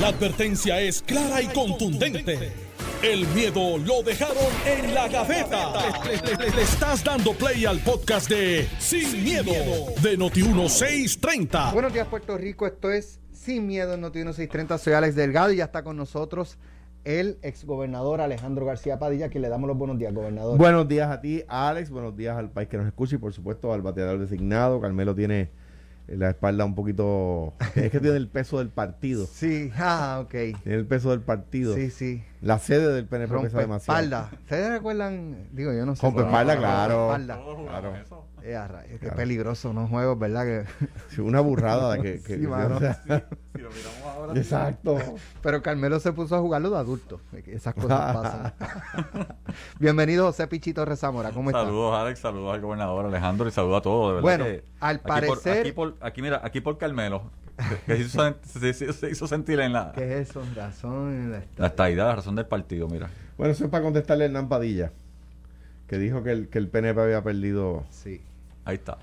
[0.00, 2.52] La advertencia es clara y contundente.
[3.00, 4.36] El miedo lo dejaron
[4.66, 5.72] en la gaveta.
[6.04, 9.52] Le, le estás dando play al podcast de Sin, miedo,
[10.02, 11.72] de Noti1630.
[11.72, 12.66] Buenos días, Puerto Rico.
[12.66, 14.78] Esto es Sin Miedo en Noti1630.
[14.78, 16.58] Soy Alex Delgado y ya está con nosotros
[17.04, 20.58] el exgobernador Alejandro García Padilla, que le damos los buenos días, gobernador.
[20.58, 21.90] Buenos días a ti, Alex.
[21.90, 24.80] Buenos días al país que nos escucha y, por supuesto, al bateador designado.
[24.80, 25.50] Carmelo tiene
[26.06, 27.54] la espalda un poquito.
[27.74, 29.26] Es que tiene el peso del partido.
[29.26, 30.30] Sí, ah, ok.
[30.30, 31.74] Tiene el peso del partido.
[31.74, 32.22] Sí, sí.
[32.40, 33.98] La sede del PNP pesa demasiado.
[34.00, 34.28] espalda.
[34.32, 35.48] ¿Ustedes recuerdan?
[35.52, 36.02] Digo, yo no sé.
[36.06, 37.04] Rompe espalda, claro.
[37.06, 37.40] Espalda.
[37.66, 37.94] claro.
[38.46, 38.58] Eh,
[38.90, 39.16] qué claro.
[39.16, 40.44] peligroso unos juegos, ¿verdad?
[40.44, 40.64] Que...
[41.08, 42.76] Sí, una burrada de que, que, Sí, mano.
[42.76, 44.38] o sea, Si lo miramos ahora.
[44.38, 44.98] exacto.
[45.42, 47.20] Pero Carmelo se puso a jugarlo de adulto.
[47.46, 48.52] Esas cosas pasan.
[49.78, 51.30] Bienvenido, José Pichito Rezamora.
[51.30, 51.64] ¿Cómo estás?
[51.64, 52.18] Saludos, Alex.
[52.20, 54.08] Saludos al gobernador Alejandro y saludos a todos.
[54.08, 57.30] De verdad Bueno, que al aquí por- parecer- aquí, por, aquí, mira, aquí por Carmelo,
[57.86, 60.42] que se hizo, se, se- se hizo sentir en la, ¿Qué es eso?
[60.56, 61.30] Razón.
[61.32, 63.08] la- la estadidad, la razón del partido, mira.
[63.38, 64.92] Bueno, eso es para contestarle a Hernán Padilla,
[65.88, 68.20] que dijo que el, que el PNP había perdido Sí,
[68.64, 68.98] Ahí está.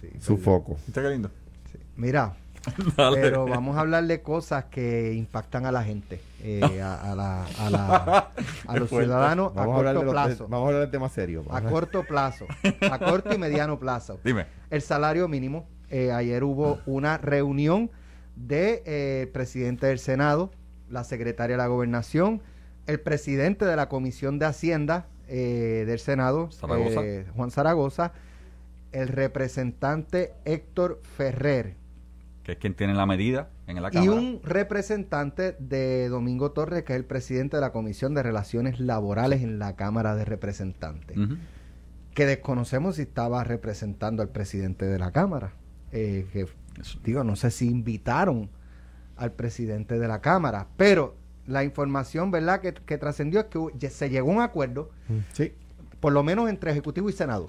[0.00, 0.08] sí.
[0.20, 0.76] su foco.
[0.86, 1.30] ¿Viste qué lindo?
[1.72, 1.78] sí.
[1.96, 2.34] Mira,
[2.96, 3.20] Dale.
[3.20, 7.44] pero vamos a hablar de cosas que impactan a la gente, eh, a, a la,
[7.58, 8.30] a, la-
[8.66, 10.48] a los ciudadanos a de corto los- plazo.
[10.48, 11.44] vamos a hablar del tema serio.
[11.50, 12.46] A corto plazo,
[12.90, 14.18] a corto y mediano plazo.
[14.24, 14.46] Dime.
[14.70, 15.68] El salario mínimo.
[15.90, 17.90] Eh, ayer hubo una reunión
[18.36, 20.50] de eh, presidente del Senado,
[20.90, 22.42] la secretaria de la Gobernación,
[22.86, 27.00] el presidente de la Comisión de Hacienda eh, del Senado, Zaragoza.
[27.34, 28.12] Juan Zaragoza,
[28.92, 31.74] el representante Héctor Ferrer
[32.44, 34.12] Que es quien tiene la medida en la y Cámara.
[34.12, 39.42] un representante de Domingo Torres, que es el presidente de la Comisión de Relaciones Laborales
[39.42, 41.16] en la Cámara de Representantes.
[42.14, 45.52] Que desconocemos si estaba representando al presidente de la Cámara.
[45.96, 46.46] Eh, que,
[47.04, 48.50] digo, no sé si invitaron
[49.16, 51.14] al presidente de la Cámara, pero
[51.46, 53.46] la información, ¿verdad?, que, que trascendió es
[53.78, 54.90] que se llegó a un acuerdo,
[55.34, 55.52] Sí.
[56.00, 57.48] por lo menos entre Ejecutivo y Senado.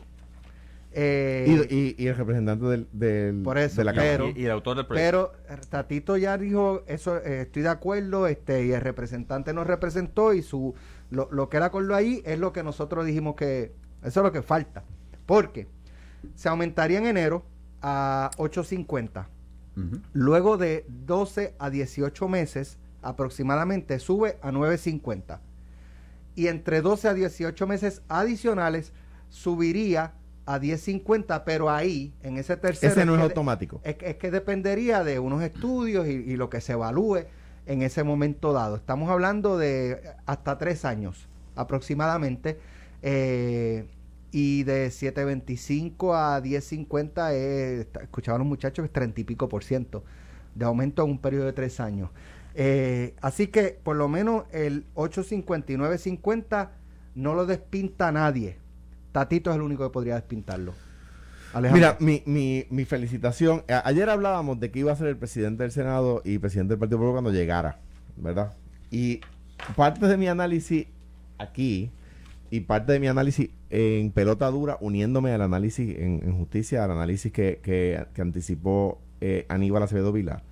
[0.97, 4.11] Eh, Y, y- y el representante del, del- Por eso, de la Cámara.
[4.11, 5.33] pero- y, y el autor del proyecto.
[5.47, 9.67] pero eh, Tatito ya dijo, eso eh, estoy de acuerdo, este, y el representante nos
[9.67, 10.73] representó y su
[11.09, 13.73] lo, lo que era acuerdo ahí es lo que nosotros dijimos que
[14.03, 14.83] eso es lo que falta.
[15.25, 15.67] Porque
[16.35, 17.43] se aumentaría en enero
[17.87, 19.27] a 8.50.
[19.77, 20.01] Ujú.
[20.13, 25.37] Luego de 12 a 18 meses, aproximadamente sube a 9.50.
[26.35, 28.91] Y entre 12 a 18 meses adicionales,
[29.29, 30.13] subiría
[30.47, 32.89] a 10.50, pero ahí, en ese tercer...
[32.91, 33.81] Ese no es de- automático.
[33.83, 37.25] es, que- es que dependería de unos estudios y, y lo que se evalúe
[37.67, 38.75] en ese momento dado.
[38.77, 42.59] Estamos hablando de hasta tres años aproximadamente.
[43.01, 43.85] eh,
[44.37, 49.63] y de 7.25 a 10.50, eh, está- escuchaban los muchachos, es 30 y pico por
[49.63, 50.03] ciento
[50.53, 52.09] de aumento en un periodo de tres años.
[52.53, 56.69] Eh, así que por lo menos el 8.50 y 9.50
[57.15, 58.57] no lo despinta nadie.
[59.13, 60.73] Tatito es el único que podría despintarlo.
[61.53, 61.95] Alejandro.
[61.95, 63.63] Mira, mi, mi, mi felicitación.
[63.85, 66.97] Ayer hablábamos de que iba a ser el presidente del Senado y presidente del Partido
[66.97, 67.79] Popular cuando llegara,
[68.17, 68.53] ¿verdad?
[68.91, 69.21] Y
[69.77, 70.87] parte de mi análisis
[71.37, 71.89] aquí
[72.51, 76.91] y parte de mi análisis en pelota dura, uniéndome al análisis en, en justicia, al
[76.91, 80.43] análisis que, que, que anticipó eh, Aníbal Acevedo Vila,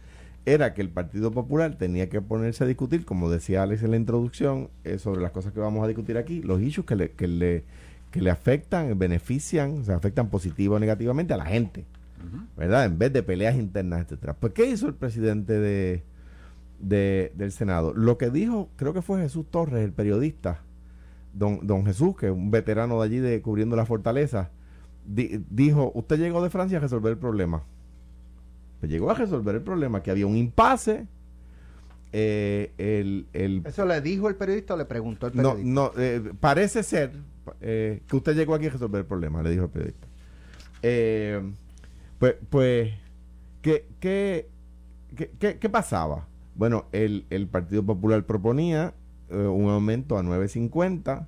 [0.45, 3.97] era que el Partido Popular tenía que ponerse a discutir, como decía Alex en la
[3.97, 7.27] introducción, eh, sobre las cosas que vamos a discutir aquí, los issues que le, que
[7.27, 7.63] le,
[8.11, 11.85] que le afectan, benefician, o sea, afectan positivo o negativamente a la gente.
[12.57, 12.85] ¿verdad?
[12.85, 14.33] En vez de peleas internas, etcétera.
[14.33, 16.03] Pues, ¿qué hizo el presidente de,
[16.79, 17.93] de- del Senado?
[17.93, 20.61] Lo que dijo, creo que fue Jesús Torres, el periodista,
[21.33, 24.49] don, don Jesús, que es un veterano de allí de cubriendo la fortaleza,
[25.05, 27.63] di- dijo, usted llegó de Francia a resolver el problema.
[28.79, 31.07] Pues llegó a resolver el problema, que había un impasse,
[32.11, 35.71] eh, el, el ¿Eso le dijo el periodista o le preguntó el no, periodista?
[35.73, 37.11] no, eh, parece ser
[37.61, 40.07] eh, que usted llegó aquí a resolver el problema, le dijo el periodista.
[42.19, 42.93] Pues, pues,
[43.61, 44.47] ¿qué, qué,
[45.15, 46.27] qué, qué- qué pasaba?
[46.55, 48.93] Bueno, el, el Partido Popular proponía
[49.33, 51.25] eh, un aumento a 9.50,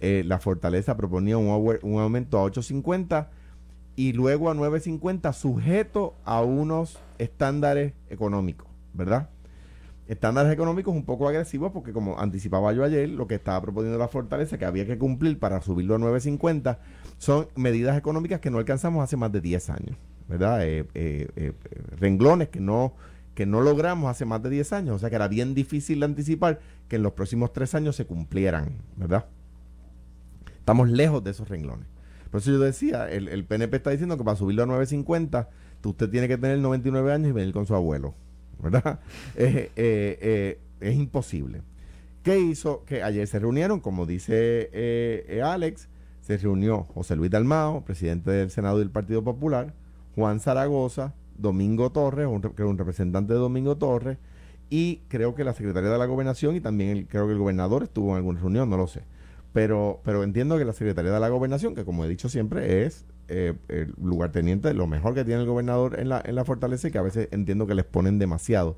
[0.00, 3.26] eh, la Fortaleza proponía un, au- un aumento a 8.50
[3.96, 9.28] y luego a 9.50 sujeto a unos estándares económicos, ¿verdad?
[10.08, 14.08] estándares económicos un poco agresivos porque como anticipaba yo ayer, lo que estaba proponiendo la
[14.08, 16.78] fortaleza que había que cumplir para subirlo a 9.50
[17.16, 19.96] son medidas económicas que no alcanzamos hace más de 10 años,
[20.26, 20.62] ¿verdad?
[20.64, 21.54] Eh,
[22.00, 22.94] renglones que no
[23.34, 26.60] que no logramos hace más de 10 años, o sea que era bien difícil anticipar
[26.88, 29.26] que en los próximos 3 años se cumplieran, ¿verdad?
[30.58, 31.86] Estamos lejos de esos renglones.
[32.30, 35.48] Por eso yo decía, el, el PNP está diciendo que para subirlo a 9.50,
[35.80, 38.14] tú- usted tiene que tener 99 años y venir con su abuelo.
[38.62, 39.00] ¿verdad?
[39.36, 41.62] Eh, eh, eh, es imposible.
[42.22, 42.84] ¿Qué hizo?
[42.84, 45.88] Que ayer se reunieron, como dice Alex,
[46.20, 49.72] se reunió José Luis Dalmao, presidente del Senado del Partido Popular,
[50.14, 54.18] Juan Zaragoza, Domingo Torres, un, era un representante de Domingo Torres,
[54.68, 57.82] y creo que la secretaria de la gobernación y también el- creo que el gobernador
[57.82, 59.02] estuvo en alguna reunión, no lo sé.
[59.52, 63.04] Pero, pero entiendo que la secretaria de la gobernación, que como he dicho siempre, es
[63.26, 66.90] eh, el lugarteniente, lo mejor que tiene el gobernador en la, en la fortaleza y
[66.92, 68.76] que a veces entiendo que les ponen demasiado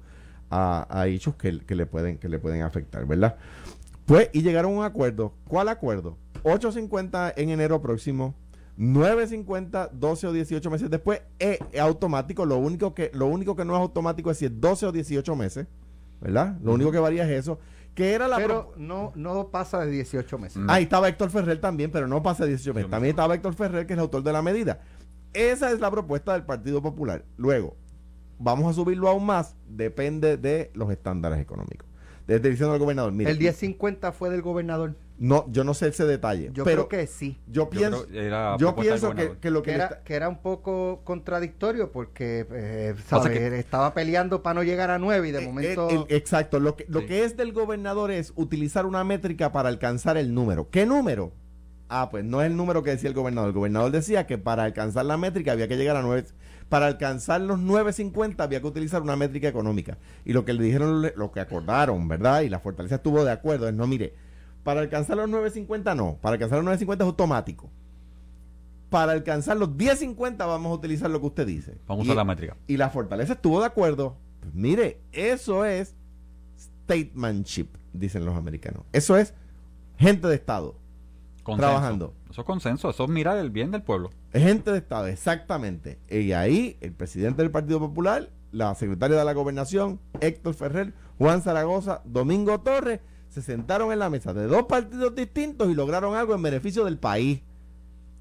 [0.51, 3.37] a, a hechos que, que le pueden, que le pueden afectar, ¿verdad?
[4.07, 5.35] Pues, y llegaron a un acuerdo.
[5.47, 6.17] ¿Cuál acuerdo?
[6.43, 8.35] 8.50 en enero próximo,
[8.79, 12.47] 9.50 12 o 18 meses después, es automático.
[12.47, 15.37] Lo único, que, lo único que no es automático es si es 12 o 18
[15.37, 15.67] meses,
[16.21, 16.57] ¿verdad?
[16.63, 17.59] Lo único que varía es eso.
[17.95, 20.63] Que era la Pero no, no pasa de 18 meses.
[20.63, 20.71] Mm.
[20.71, 22.91] Ahí estaba Héctor Ferrer también, pero no pasa 18 meses.
[22.91, 24.81] También estaba Héctor Ferrer, que es el autor de la medida.
[25.35, 27.25] Esa es la propuesta del Partido Popular.
[27.37, 27.77] Luego,
[28.39, 31.89] vamos a subirlo aún más, depende de los estándares económicos.
[32.27, 34.97] Desde diciendo al gobernador, mire, el 1050 fue del gobernador.
[35.23, 37.39] No, yo no sé ese detalle, Yo pero creo que sí.
[37.47, 40.29] yo pienso, creo que era yo pienso que, que lo Que era, está- que era
[40.29, 42.95] un poco contradictorio porque eh,
[43.33, 45.89] que- estaba peleando para no llegar a 9 y de eh, momento...
[45.89, 47.07] el- el- exacto, lo que, lo Sí.
[47.07, 50.69] que es del gobernador es utilizar una métrica para alcanzar el número.
[50.71, 51.33] ¿Qué número?
[51.89, 53.51] Ah, pues no es el número que decía el gobernador.
[53.51, 56.25] El gobernador decía que para alcanzar la métrica había que llegar a 9.
[56.69, 59.99] Para alcanzar los 9.50 había que utilizar una métrica económica.
[60.25, 62.41] Y lo que le dijeron, lo que acordaron, ¿verdad?
[62.41, 63.69] Y la fortaleza estuvo de acuerdo.
[63.69, 64.15] Es no, mire,
[64.63, 66.19] para alcanzar los 9.50 no.
[66.21, 67.71] Para alcanzar los 9.50 es automático.
[68.91, 71.79] Para alcanzar los 10.50 vamos a utilizar lo que usted dice.
[71.87, 72.57] Vamos a Y- usar la métrica.
[72.67, 74.17] y la fortaleza estuvo de acuerdo.
[74.41, 75.95] Pues mire, eso es
[76.59, 78.85] statesmanship, dicen los americanos.
[78.93, 79.35] Eso es
[79.99, 80.77] gente de Estado.
[81.43, 81.69] Consenso.
[81.71, 82.15] Trabajando.
[82.31, 84.11] Eso es consenso, eso es mirar el bien del pueblo.
[84.33, 85.99] Es gente de Estado, exactamente.
[86.09, 91.43] Y ahí el presidente del Partido Popular, la secretaria de la Gobernación, Héctor Ferrer, Juan
[91.43, 93.01] Zaragoza, Domingo Torres,
[93.33, 96.99] se sentaron en la mesa de dos partidos distintos y lograron algo en beneficio del
[96.99, 97.41] país.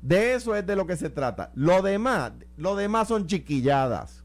[0.02, 1.52] De eso es de lo que se trata.
[1.54, 4.24] Lo demás, lo demás son chiquilladas.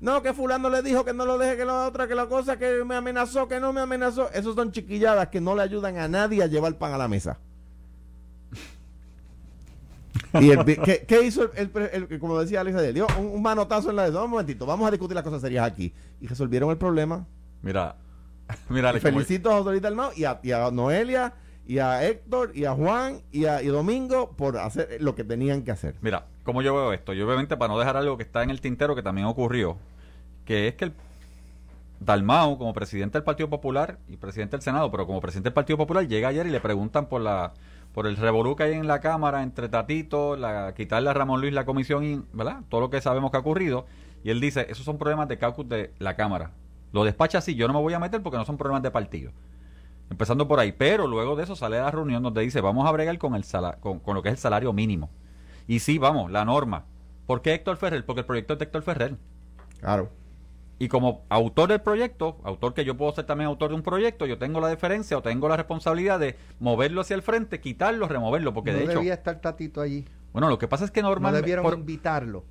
[0.00, 2.56] No, que fulano le dijo que no lo deje, que la otra, que la cosa,
[2.56, 4.30] que me amenazó, que no me amenazó.
[4.32, 7.38] Esos son chiquilladas que no le ayudan a nadie a llevar pan a la mesa.
[10.40, 12.94] y el ¿qué, qué hizo el, el el- como decía Alex ayer?
[12.94, 15.66] Dio un, un manotazo en la de un momentito, vamos a discutir las cosas serias
[15.66, 15.92] aquí.
[16.20, 17.26] Y resolvieron el problema.
[17.62, 17.96] Mira,
[18.68, 21.34] mira, Y como- felicito a José Luis Dalmau y a, y a Noelia
[21.66, 25.62] y a Héctor y a Juan y a y Domingo por hacer lo que tenían
[25.62, 25.96] que hacer.
[26.00, 27.12] Mira, ¿cómo yo veo esto?
[27.12, 29.76] Yo obviamente para no dejar algo que está en el tintero que también ocurrió,
[30.44, 30.92] que es que el
[31.98, 35.76] Dalmau, como presidente del Partido Popular y presidente del Senado, pero como presidente del Partido
[35.78, 37.52] Popular, llega ayer y le preguntan por la
[37.94, 41.54] por el revolú que hay en la Cámara entre Tatito, la, quitarle a Ramón Luis
[41.54, 42.60] la comisión y, ¿verdad?
[42.68, 43.86] Todo lo que sabemos que ha ocurrido.
[44.22, 46.50] Y él dice, esos son problemas de caucus de la Cámara.
[46.92, 49.32] Lo despacha así, yo no me voy a meter porque no son problemas de partido.
[50.10, 50.72] Empezando por ahí.
[50.72, 53.78] Pero luego de eso sale la reunión donde dice, vamos a bregar con, el sala-
[53.80, 55.10] con, con lo que es el salario mínimo.
[55.66, 56.84] Y sí, vamos, la norma.
[57.26, 58.06] ¿Por qué Héctor Ferrer?
[58.06, 59.16] Porque el proyecto es de Héctor Ferrer.
[59.80, 60.10] Claro.
[60.78, 64.26] Y como autor del proyecto, autor que yo puedo ser también autor de un proyecto,
[64.26, 68.52] yo tengo la deferencia o tengo la responsabilidad de moverlo hacia el frente, quitarlo, removerlo.
[68.54, 70.04] Porque no de hecho, debía estar Tatito allí.
[70.32, 71.40] bueno, lo que pasa es que No normalmente...
[71.42, 72.44] debieron por- invitarlo.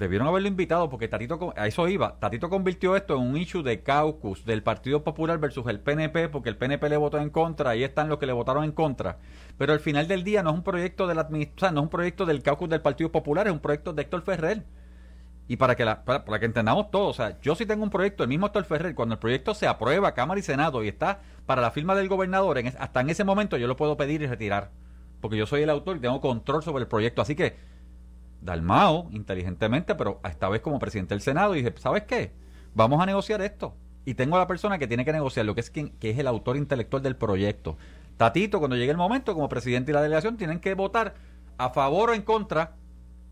[0.00, 2.18] Debieron haberlo invitado porque Tatito, a eso iba.
[2.18, 6.48] Tatito convirtió esto en un issue de caucus del Partido Popular versus el PNP, porque
[6.48, 9.18] el PNP le votó en contra, ahí están los que le votaron en contra.
[9.58, 11.84] Pero al final del día no es un proyecto del administ- o sea, no es
[11.84, 14.64] un proyecto del caucus del Partido Popular, es un proyecto de Héctor Ferrer.
[15.48, 17.90] Y para que la, para, para que entendamos todo, o sea, yo sí tengo un
[17.90, 21.20] proyecto, el mismo Héctor Ferrer, cuando el proyecto se aprueba Cámara y Senado y está
[21.44, 24.26] para la firma del gobernador, en hasta en ese momento yo lo puedo pedir y
[24.26, 24.70] retirar.
[25.20, 27.20] Porque yo soy el autor y tengo control sobre el proyecto.
[27.20, 27.56] Así que
[28.40, 32.32] Dalmao, inteligentemente, pero esta vez como presidente del Senado, dice, ¿sabes qué?
[32.74, 33.74] Vamos a negociar esto.
[34.04, 36.18] Y tengo a la persona que tiene que negociar, lo que es quien, que es
[36.18, 37.76] el autor intelectual del proyecto.
[38.16, 41.14] Tatito, cuando llegue el momento, como presidente y la delegación, tienen que votar
[41.58, 42.76] a favor o en contra.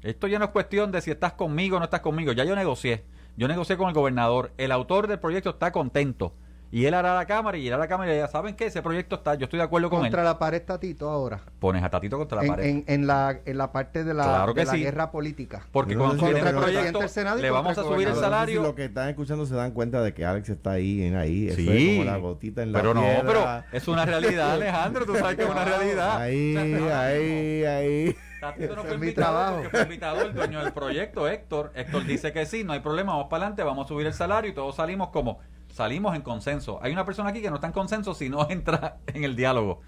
[0.03, 2.33] Esto ya no es cuestión de si estás conmigo o no estás conmigo.
[2.33, 3.05] Ya yo negocié.
[3.37, 4.53] Yo negocié con el gobernador.
[4.59, 6.35] El autor del proyecto está contento.
[6.71, 8.83] Y él hará la cámara y irá a la cámara y ya saben que ese
[8.83, 10.27] proyecto está, yo estoy de acuerdo con Contra él.
[10.27, 11.41] la pared Tatito ahora.
[11.59, 12.65] Pones a Tatito contra la En, pared.
[12.67, 14.81] en, en la, en la parte de la, Claro que de la sí.
[14.83, 15.63] guerra política.
[15.73, 18.15] Porque no cuando lo el proyecto, le contra vamos a subir el gobernador.
[18.15, 18.63] No sé si salario.
[18.63, 21.49] los que están escuchando se dan cuenta de que Alex está ahí, en ahí.
[21.49, 25.07] Eso Sí, es como la gotita en la pero no, pero es una realidad, Alejandro,
[25.07, 26.21] tú sabes que es una realidad.
[26.21, 28.17] Ahí, O sea, ahora ahí, ahí.
[28.43, 29.55] Tatito no fue es mi invitado trabajo.
[29.63, 31.73] porque fue invitado el dueño del proyecto, Héctor.
[31.75, 34.51] Héctor dice que sí, no hay problema, vamos para adelante, vamos a subir el salario
[34.51, 35.39] y todos salimos como
[35.79, 36.79] salimos en consenso.
[36.83, 39.81] Hay una persona aquí que no está en consenso si no entra en el diálogo.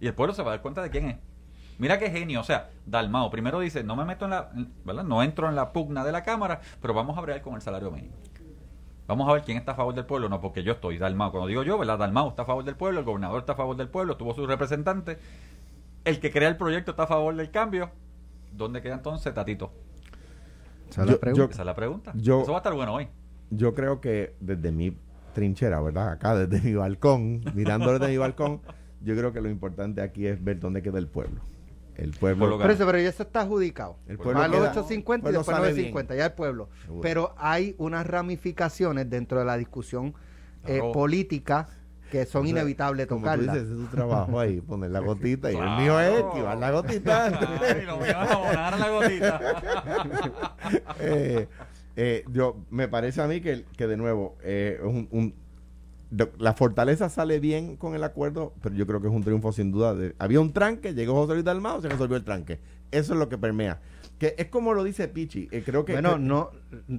[0.00, 1.16] Y el pueblo se va a dar cuenta de quién es.
[1.78, 4.50] Mira qué genio, o sea, Dalmao primero dice, no me meto en la,
[4.84, 5.02] ¿verdad?
[5.04, 7.90] No entro en la pugna de la Cámara, pero vamos a bregar con el salario
[7.90, 8.14] mínimo.
[9.08, 11.32] Vamos a ver quién está a favor del pueblo, no porque yo estoy, Dalmao.
[11.32, 11.98] Cuando digo yo, ¿verdad?
[11.98, 14.46] Dalmao está a favor del pueblo, el gobernador está a favor del pueblo, tuvo su
[14.46, 15.18] representante.
[16.04, 17.90] El que crea el proyecto está a favor del cambio.
[18.52, 19.72] ¿Dónde queda entonces Tatito?
[20.90, 21.44] Esa es la pregunta.
[21.46, 22.12] yo- Esa es la pregunta.
[22.14, 23.08] Yo- Eso va a estar bueno hoy.
[23.50, 24.96] Yo creo que desde mi
[25.32, 26.10] trinchera, ¿verdad?
[26.10, 28.60] Acá, desde mi balcón, mirando desde mi balcón,
[29.02, 31.40] yo creo que lo importante aquí es ver dónde queda el pueblo.
[31.96, 32.62] El pueblo.
[32.70, 33.96] Eso, pero ya eso está adjudicado.
[34.08, 36.68] El pueblo a los queda- 850 y pueblo después sale 950, ya el pueblo.
[36.82, 37.00] Seguro.
[37.02, 40.14] Pero hay unas ramificaciones dentro de la discusión
[40.66, 41.68] eh, política
[42.10, 43.54] que son O sea, inevitables tocarlas.
[43.54, 45.50] dices, ese es tu trabajo ahí, poner la gotita.
[45.52, 47.26] Y el mío es esquivar la gotita.
[47.62, 49.40] Ay, lo es abonar la gotita.
[51.00, 51.48] Eh,
[51.96, 55.34] eh, yo Me parece a mí que, que de nuevo, eh, es un, un-
[56.38, 59.72] la fortaleza sale bien con el acuerdo, pero yo creo que es un triunfo sin
[59.72, 59.94] duda.
[59.94, 62.60] de- había un tranque, llegó José Luis Dalmao, se resolvió el tranque.
[62.90, 63.80] Eso es lo que permea.
[64.18, 65.48] Que es como lo dice Pichi.
[65.50, 65.94] eh, creo que.
[65.94, 66.50] bueno, que- no,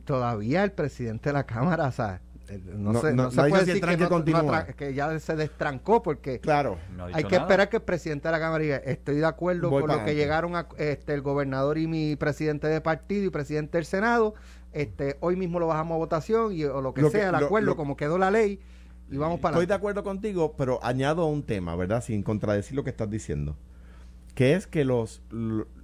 [0.04, 3.38] todavía el presidente de la Cámara, o sea, el- no, No- se, no- no se
[3.38, 6.78] puede si decir que, no- ya se destrancó porque Claro.
[6.98, 7.44] No ha dicho hay que nada.
[7.44, 10.16] esperar que el presidente de la Cámara diga, estoy de acuerdo Voy con lo que
[10.16, 14.34] llegaron a, este, el gobernador y mi presidente de partido y presidente del Senado,
[14.74, 17.36] este, hoy mismo lo bajamos a votación y, o lo que Lo que- sea, el
[17.36, 18.60] acuerdo, lo- como quedó la ley,
[19.12, 22.04] y vamos para Estoy de acuerdo contigo, pero añado un tema, ¿verdad?
[22.04, 23.56] Sin contradecir lo que estás diciendo.
[24.36, 25.22] Que es que los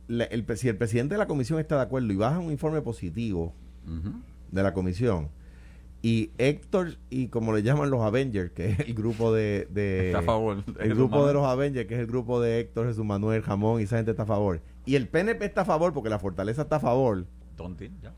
[0.07, 2.81] la- el, si el presidente de la comisión está de acuerdo y baja un informe
[2.81, 3.53] positivo
[4.51, 5.29] de la comisión
[6.01, 10.19] y Héctor y como le llaman los Avengers, que es el grupo de, de- Está
[10.19, 10.63] a favor.
[10.79, 13.83] el grupo de los Avengers, que es el grupo de Héctor, Jesús Manuel, Jamón y
[13.83, 14.61] esa gente está a favor.
[14.85, 17.25] Y el PNP está a favor porque la fortaleza está a favor.
[17.57, 18.13] Tontín, ya.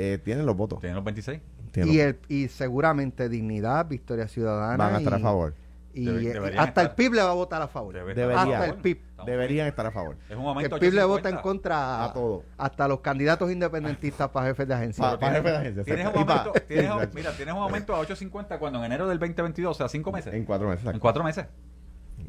[0.00, 0.80] Eh, tienen los votos.
[0.80, 1.40] Tienen los 26.
[1.72, 4.76] Tienen Y, los- el, y seguramente Dignidad, Victoria Ciudadana.
[4.76, 5.54] van a estar y- a favor.
[5.92, 6.90] Y Debe- hasta el.
[6.92, 7.94] PIB le va a votar a favor.
[7.94, 8.40] Debería.
[8.40, 9.00] Hasta el PIB.
[9.26, 10.14] Deberían estar a favor.
[10.28, 11.06] Es un Que momento el PIB le 850.
[11.08, 12.44] vota en contra A todo.
[12.56, 15.04] hasta los candidatos independentistas para jefes de agencia.
[15.04, 15.84] Pa- para jefe de agencia.
[15.84, 17.14] Tienes un aumento, tienes un- Exacto.
[17.16, 20.32] mira, tienes un aumento a 8.50 cuando en enero del 2022, o sea, cinco meses.
[20.32, 20.86] En cuatro meses.
[20.86, 21.46] En cuatro meses.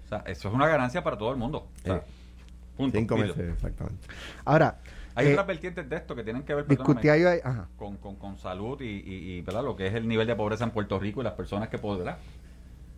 [0.04, 1.68] O sea, eso es una ganancia para todo el mundo.
[1.84, 2.01] O sea, Eh,
[2.75, 2.98] punto.
[2.98, 4.08] Cinco meses, exactamente.
[4.44, 4.80] Ahora,
[5.15, 7.68] Hay eh, otras vertientes de esto que tienen que ver perdóname, discutía yo ahí, ajá.
[7.77, 9.63] con, con, con salud y, y, y, ¿verdad?
[9.63, 12.15] lo que es el nivel de pobreza en Puerto Rico y las personas que podrán.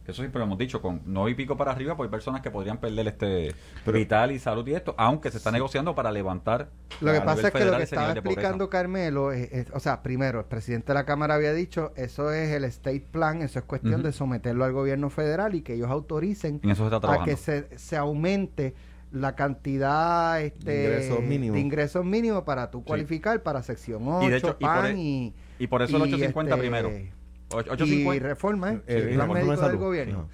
[0.05, 2.41] Que eso siempre lo hemos dicho, con no y pico para arriba, pues hay personas
[2.41, 3.55] que podrían perder este
[3.86, 6.67] Pero- vital y salud y esto, aunque se está negociando para levantar.
[7.00, 10.39] Lo que pasa es que lo que estaba explicando Carmelo, es- es- o sea, primero,
[10.41, 14.03] el presidente de la Cámara había dicho, eso es el state plan, eso es cuestión
[14.03, 16.60] de someterlo al gobierno federal y que ellos autoricen
[17.01, 18.75] a que se, se aumente
[19.13, 21.53] la cantidad este, De ingresos mínimos.
[21.55, 24.86] de ingresos mínimos para tú cualificar para sección 8, Y de hecho, y por PAN
[24.98, 26.89] e- y, Y por eso el y, 850 este, primero.
[26.89, 27.12] Y
[27.53, 28.27] 850.
[28.27, 28.82] reforma, ¿eh?
[28.88, 30.27] El- el el plan reforma de médico del gobierno.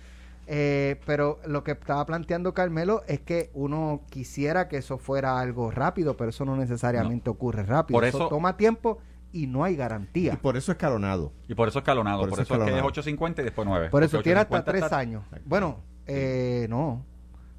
[0.52, 5.70] Eh, pero lo que estaba planteando Carmelo es que uno quisiera que eso fuera algo
[5.70, 7.96] rápido, pero eso no necesariamente ocurre rápido.
[7.98, 8.98] Por eso, eso- toma tiempo
[9.32, 10.40] y no hay Y garantía.
[10.42, 11.34] por eso escalonado.
[11.48, 12.22] Y por eso escalonado.
[12.22, 12.88] Por Por, eso eso, es que es escalonado.
[12.88, 13.90] 850 y después 9.
[13.92, 15.24] Por eso tiene hasta 850 tres está años.
[15.46, 17.06] Bueno, eh, no,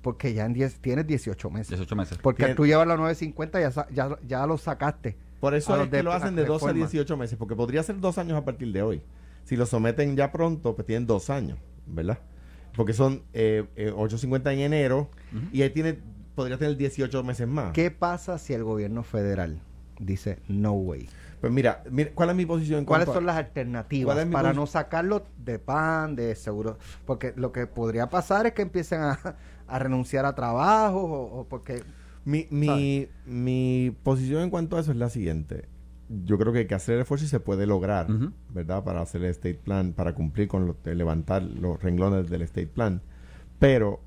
[0.03, 1.69] porque ya en 10 tienes 18 meses.
[1.71, 2.19] 18 meses.
[2.23, 5.17] Porque tú llevas la 950 ya, sa- ya, ya lo sacaste.
[5.41, 6.87] Por eso es que de lo hacen de 12 a reforma.
[6.87, 9.03] 18 meses, porque podría ser dos años a partir de hoy.
[9.45, 12.19] Si lo someten ya pronto, pues tienen dos años, ¿verdad?
[12.77, 15.11] Porque son eh, eh, 8.50 en enero
[15.53, 15.99] y ahí tiene,
[16.35, 17.73] podría tener 18 meses más.
[17.73, 19.61] ¿Qué pasa si el gobierno federal
[19.99, 21.09] dice no way?
[21.41, 24.19] Pues mira, mira, ¿cuál es mi posición en ¿Cuáles cuanto a- son las alternativas ¿Cuál
[24.19, 26.77] es mi para no sacarlo de pan, de seguro?
[27.07, 29.19] Porque lo que podría pasar es que empiecen a,
[29.71, 31.83] a renunciar a trabajo o, o porque
[32.25, 35.65] Mi, mi, mi posición en cuanto a eso es la siguiente.
[36.27, 38.09] Yo creo que hay que hacer el esfuerzo y se puede lograr.
[38.53, 38.85] ¿verdad?
[38.85, 42.67] Para hacer el state plan, para cumplir con lo, de levantar los renglones del state
[42.67, 43.01] plan.
[43.59, 44.01] Pero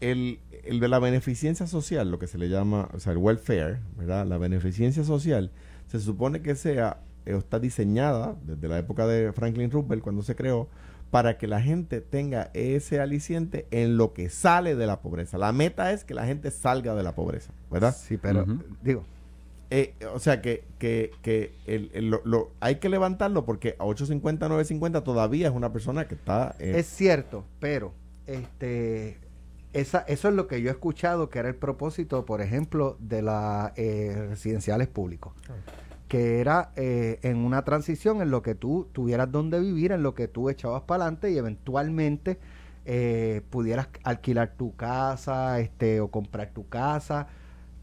[0.00, 3.80] el, el de la beneficencia social, lo que se le llama, o sea, el welfare,
[3.96, 4.26] ¿verdad?
[4.26, 5.50] La beneficencia social
[5.86, 10.36] se supone que sea, eh, está diseñada desde la época de Franklin Roosevelt, cuando se
[10.36, 10.68] creó,
[11.12, 15.38] para que la gente tenga ese aliciente en lo que sale de la pobreza.
[15.38, 17.94] La meta es que la gente salga de la pobreza, ¿verdad?
[17.96, 18.44] sí, pero
[18.82, 19.04] digo,
[19.70, 23.84] Eh, o sea que, que, que el, el- lo, lo- hay que levantarlo porque a
[23.84, 26.56] 850, 950 todavía es una persona que está...
[26.58, 27.92] eh, es cierto, pero
[28.26, 29.18] este
[29.72, 33.22] esa, eso es lo que yo he escuchado que era el propósito, por ejemplo, de
[33.22, 35.32] las eh, residenciales públicos.
[36.12, 40.14] Que era eh, en una transición en lo que tú tuvieras donde vivir, en lo
[40.14, 42.38] que tú echabas para adelante y eventualmente
[42.84, 47.28] eh, pudieras alquilar tu casa este o comprar tu casa.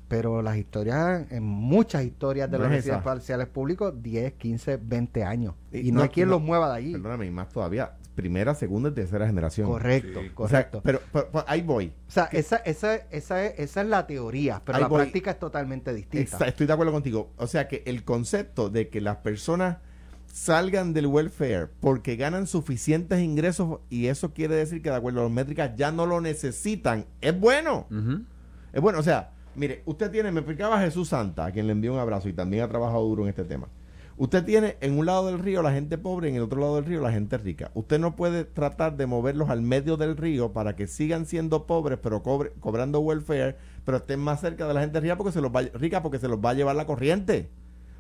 [0.10, 3.04] Pero las historias, en muchas historias de No los es residenciales esa.
[3.14, 5.56] parciales públicos, 10, 15, 20 años.
[5.72, 6.92] Y Y, no, no- hay quien no- los mueva de allí.
[6.94, 9.68] Perdóname, y más todavía, primera, segunda y tercera generación.
[9.68, 10.32] Correcto, Sí.
[10.36, 10.82] O sea, correcto.
[10.84, 11.94] pero, pero- pero ahí voy.
[12.08, 15.02] O sea, esa, esa, esa, es, esa es la teoría, pero Ahí la voy.
[15.02, 16.46] práctica es totalmente distinta.
[16.48, 17.32] Estoy de acuerdo contigo.
[17.38, 19.78] O sea que el concepto de que las personas
[20.32, 25.24] salgan del welfare porque ganan suficientes ingresos y eso quiere decir que de acuerdo a
[25.24, 27.88] las métricas ya no lo necesitan, es bueno.
[28.74, 31.94] Es bueno, o sea, mire, usted tiene, me explicaba Jesús Santa, a quien le envío
[31.94, 33.68] un abrazo y también ha trabajado duro en este tema.
[34.22, 36.76] Usted tiene en un lado del río la gente pobre y en el otro lado
[36.76, 37.72] del río la gente rica.
[37.74, 42.00] Usted no puede tratar de moverlos al medio del río para que sigan siendo pobres
[42.04, 45.52] pero cobre- cobrando welfare, pero estén más cerca de la gente rica porque se los
[45.56, 47.50] va, rica porque se los va a llevar la corriente.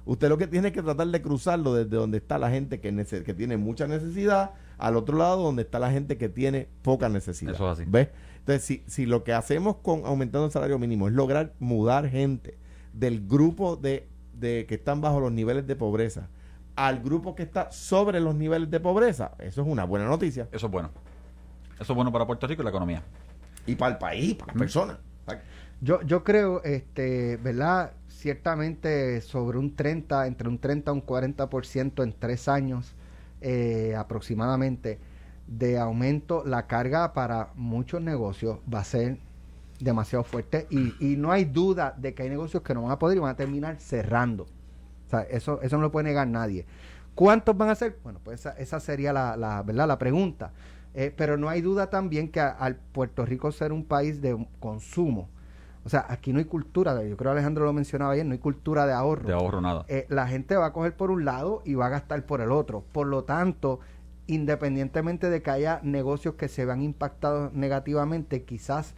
[0.05, 2.91] Usted lo que tiene es que tratar de cruzarlo desde donde está la gente que,
[2.91, 7.07] nece- que tiene mucha necesidad al otro lado donde está la gente que tiene poca
[7.07, 7.53] necesidad.
[7.53, 7.89] Eso es así.
[7.89, 8.09] ¿Ves?
[8.39, 12.57] Entonces, si, si lo que hacemos con aumentando el salario mínimo es lograr mudar gente
[12.91, 14.07] del grupo de,
[14.39, 16.29] de que están bajo los niveles de pobreza
[16.79, 20.47] al grupo que está sobre los niveles de pobreza, eso es una buena noticia.
[20.53, 20.91] Eso es bueno.
[21.73, 23.03] Eso es bueno para Puerto Rico y la economía.
[23.65, 24.97] Y para el país, para las personas.
[25.81, 27.91] Yo, yo creo, este, ¿verdad?
[28.07, 32.95] Ciertamente sobre un 30, entre un 30 a un 40% en tres años
[33.41, 34.99] eh, aproximadamente
[35.47, 39.17] de aumento, la carga para muchos negocios va a ser
[39.79, 42.99] demasiado fuerte y, y no hay duda de que hay negocios que no van a
[42.99, 44.43] poder y van a terminar cerrando.
[44.43, 46.65] O sea, eso, eso no lo puede negar nadie.
[47.15, 47.97] ¿Cuántos van a ser?
[48.03, 49.87] Bueno, pues esa, esa sería la, la, ¿verdad?
[49.87, 50.51] la pregunta.
[50.93, 54.47] Eh, pero no hay duda también que a- al Puerto Rico ser un país de
[54.59, 55.29] consumo,
[55.85, 58.39] o sea, aquí no hay cultura, de- yo creo Alejandro lo mencionaba ayer, no hay
[58.39, 59.27] cultura de ahorro.
[59.27, 59.85] De ahorro nada.
[59.87, 62.51] Eh, la gente va a coger por un lado y va a gastar por el
[62.51, 62.83] otro.
[62.91, 63.79] Por lo tanto,
[64.27, 68.93] independientemente de que haya negocios que se vean impactados negativamente, quizás,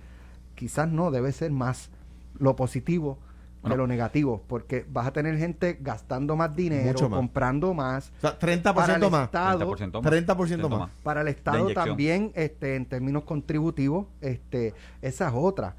[0.62, 1.90] quizás no, debe ser más
[2.38, 3.18] lo positivo
[3.64, 3.74] Bueno.
[3.74, 7.18] que lo negativo, porque vas a tener gente gastando más dinero, más.
[7.18, 8.12] comprando más.
[8.18, 9.24] O sea, 30% Para el más.
[9.24, 10.12] Estado, 30% más.
[10.12, 10.90] 30% más.
[11.02, 15.76] para el Estado también, este, en términos contributivos, este, esa es otra.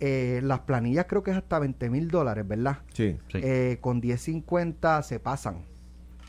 [0.00, 2.78] Eh, las planillas creo que es hasta 20 mil dólares, ¿verdad?
[2.94, 3.18] Sí.
[3.30, 3.38] Sí.
[3.42, 5.56] Eh, con 10.50 se pasan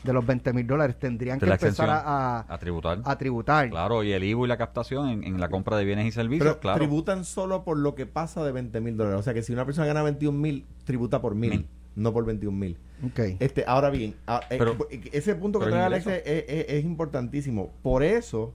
[0.04, 0.96] de los 20 mil dólares.
[0.98, 3.00] Tendrían que empezar a, a- a tributar.
[3.04, 3.70] a tributar.
[3.70, 6.46] Claro, y el IVU y la captación en, en la compra de bienes y servicios,
[6.48, 6.78] Pero claro.
[6.78, 9.18] tributan solo por lo que pasa de 20 mil dólares.
[9.20, 11.68] O sea que si una persona gana 21 mil, tributa por mil, Mil.
[11.96, 12.78] no por 21 mil.
[13.04, 13.20] Ok.
[13.40, 14.76] Este, ahora bien, a- eh, Pero-
[15.12, 17.72] ese punto que trae es Alex es, es- es importantísimo.
[17.82, 18.54] Por eso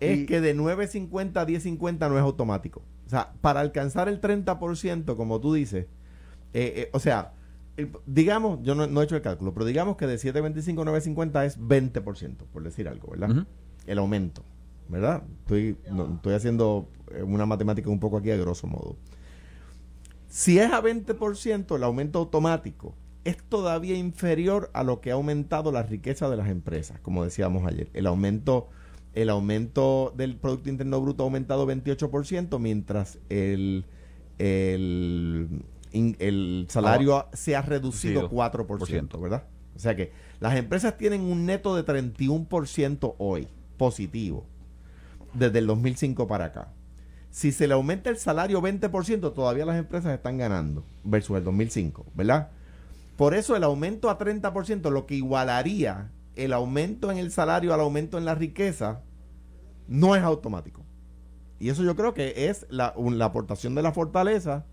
[0.00, 2.82] es Y- que de 9.50 a 10.50 no es automático.
[3.06, 5.86] O sea, para alcanzar el 30%, como tú dices,
[6.54, 7.32] eh, eh, o sea,
[7.76, 10.84] el- digamos, yo no, no he hecho el cálculo, pero digamos que de 7.25 a
[10.84, 13.46] 9.50 es 20%, por decir algo, ¿verdad?
[13.86, 14.42] El aumento,
[14.88, 15.22] ¿verdad?
[15.40, 18.96] Estoy, no, estoy haciendo eh, una matemática un poco aquí a grosso modo.
[20.28, 25.70] Si es a 20%, el aumento automático es todavía inferior a lo que ha aumentado
[25.72, 27.88] la riqueza de las empresas, como decíamos ayer.
[27.92, 28.68] El aumento,
[29.14, 33.84] el aumento del Producto Interno Bruto ha aumentado 28%, mientras el,
[34.38, 39.44] el, in- el salario se ha reducido Reducido, 4%, ¿verdad?
[39.74, 44.46] O sea que las empresas tienen un neto de 31% hoy, positivo,
[45.34, 46.72] desde el 2005 para acá.
[47.30, 52.04] Si se le aumenta el salario 20%, todavía las empresas están ganando versus el 2005,
[52.14, 52.50] ¿verdad?
[53.16, 57.80] Por eso el aumento a 30%, lo que igualaría el aumento en el salario al
[57.80, 59.02] aumento en la riqueza,
[59.88, 60.82] no es automático.
[61.58, 64.66] Y eso yo creo que es la, un- la aportación de la fortaleza,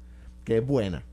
[0.57, 1.03] es buena.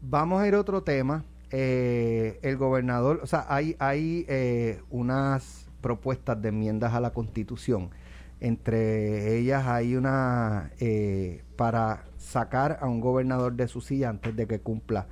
[0.00, 1.24] Vamos a ir a otro tema.
[1.50, 7.90] Eh, el gobernador, o sea, hay, hay eh, unas propuestas de enmiendas a la Constitución.
[8.40, 14.46] Entre ellas hay una eh, para sacar a un gobernador de su silla antes de
[14.46, 15.06] que cumpla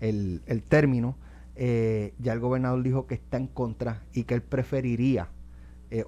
[0.00, 1.16] el, el término.
[1.56, 5.30] Ya el gobernador dijo que está en contra y que él preferiría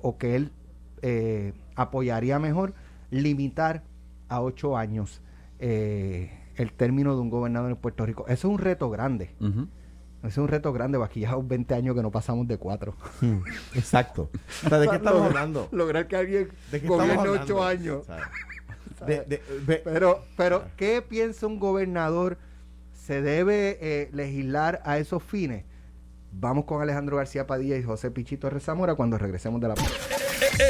[0.03, 0.53] o que él
[1.75, 2.75] apoyaría mejor
[3.11, 3.83] limitar
[4.29, 5.23] a ocho años
[6.59, 8.25] el término de un gobernador en Puerto Rico.
[8.29, 9.35] Eso es un reto grande.
[9.41, 12.95] Eso es un reto grande, porque ya 20 años que no pasamos de cuatro.
[13.75, 14.31] Exacto.
[14.67, 15.69] O sea, ¿De qué estamos hablando?
[15.73, 18.03] Lograr que alguien ¿De gobierne ocho años.
[18.03, 18.19] O sea,
[19.07, 22.37] de- de- ve- Pero, pero, ¿qué piensa un gobernador?
[22.93, 25.65] ¿Se debe eh, legislar a esos fines?
[26.33, 29.93] Vamos con Alejandro García Padilla y José Pichito Rezamora cuando regresemos de la pausa.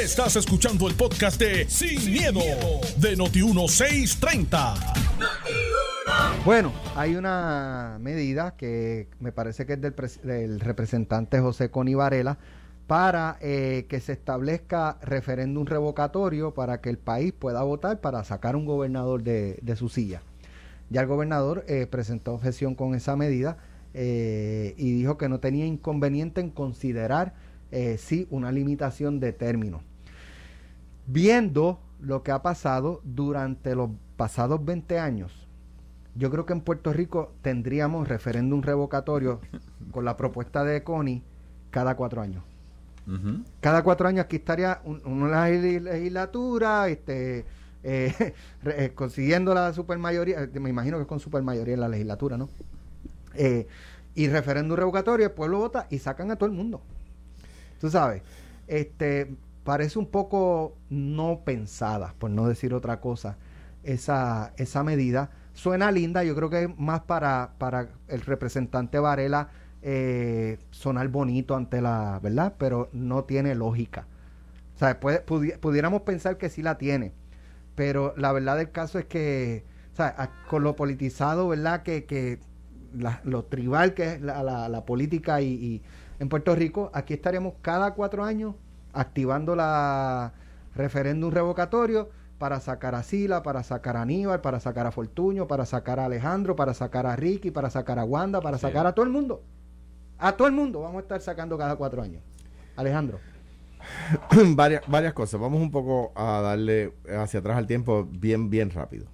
[0.02, 2.40] Estás escuchando el podcast de Sin, miedo,
[2.98, 4.74] de Noti1630.
[6.44, 12.38] Bueno, hay una medida que me parece que es del, del representante José Coni Varela
[12.88, 18.56] para eh, que se establezca referéndum revocatorio para que el país pueda votar para sacar
[18.56, 20.22] un gobernador de, su silla.
[20.88, 23.58] Ya el gobernador eh, presentó objeción con esa medida
[23.92, 27.34] eh, y dijo que no tenía inconveniente en considerar
[27.98, 29.82] sí una limitación de término.
[31.06, 35.47] Viendo lo que ha pasado durante los pasados 20 años,
[36.18, 39.40] yo creo que en Puerto Rico tendríamos referéndum revocatorio
[39.92, 41.22] con la propuesta de Connie
[41.70, 42.42] cada cuatro años.
[43.60, 47.44] Cada cuatro años aquí estaría un- una legis- legislatura, este,
[47.82, 52.36] eh, eh, consiguiendo la supermayoría, eh, me imagino que es con supermayoría en la legislatura,
[52.36, 52.48] ¿no?
[54.14, 56.82] Y referéndum revocatorio, el pueblo vota y sacan a todo el mundo.
[57.80, 58.22] Tú sabes,
[58.66, 63.36] este, parece un poco no pensada, por no decir otra cosa,
[63.84, 65.30] esa, esa medida.
[65.58, 69.48] Suena linda, yo creo que es más para, para el representante Varela
[69.82, 72.54] eh, sonar bonito ante la, ¿verdad?
[72.58, 74.06] Pero no tiene lógica.
[74.76, 77.12] O sea, puede- pudi- pudiéramos pensar que sí la tiene,
[77.74, 81.82] pero la verdad del caso es que, o sea, con lo politizado, ¿verdad?
[81.82, 82.38] Que, que
[82.96, 85.82] la- lo tribal que es la, la- la política y, y
[86.20, 88.54] en Puerto Rico, aquí estaríamos cada cuatro años
[88.92, 90.32] activando la
[90.76, 95.66] referéndum revocatorio para sacar a Sila, para sacar a Aníbal, para sacar a Fortuño, para
[95.66, 98.62] sacar a Alejandro, para sacar a Ricky, para sacar a Wanda, para Sí.
[98.62, 99.42] sacar a todo el mundo.
[100.18, 102.22] A todo el mundo vamos a estar sacando cada cuatro años.
[102.76, 103.18] Alejandro.
[104.54, 105.40] varias, varias cosas.
[105.40, 109.06] Vamos un poco a darle hacia atrás al tiempo bien, bien rápido.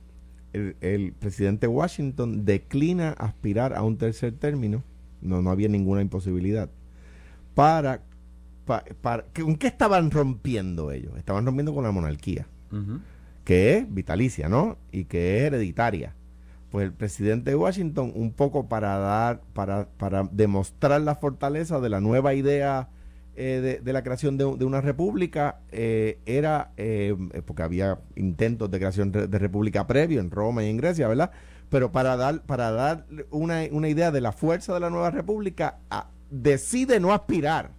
[0.53, 4.83] El, el presidente Washington declina aspirar a un tercer término.
[5.21, 6.69] No, no había ninguna imposibilidad.
[7.55, 8.03] Para,
[8.67, 11.17] pa- para, ¿Con qué estaban rompiendo ellos?
[11.17, 12.47] Estaban rompiendo con la monarquía.
[13.45, 14.77] Que es vitalicia, ¿no?
[14.91, 16.15] Y que es hereditaria.
[16.71, 21.89] Pues el presidente de Washington, un poco para dar, para, para demostrar la fortaleza de
[21.89, 22.89] la nueva idea
[23.37, 28.79] eh, de, la creación de, de una república, eh, era, eh, porque había intentos de
[28.79, 31.31] creación re- de república previo en Roma y en Grecia, ¿verdad?
[31.69, 35.79] Pero para dar, para dar una, una idea de la fuerza de la nueva república,
[36.31, 37.71] decide no aspirar,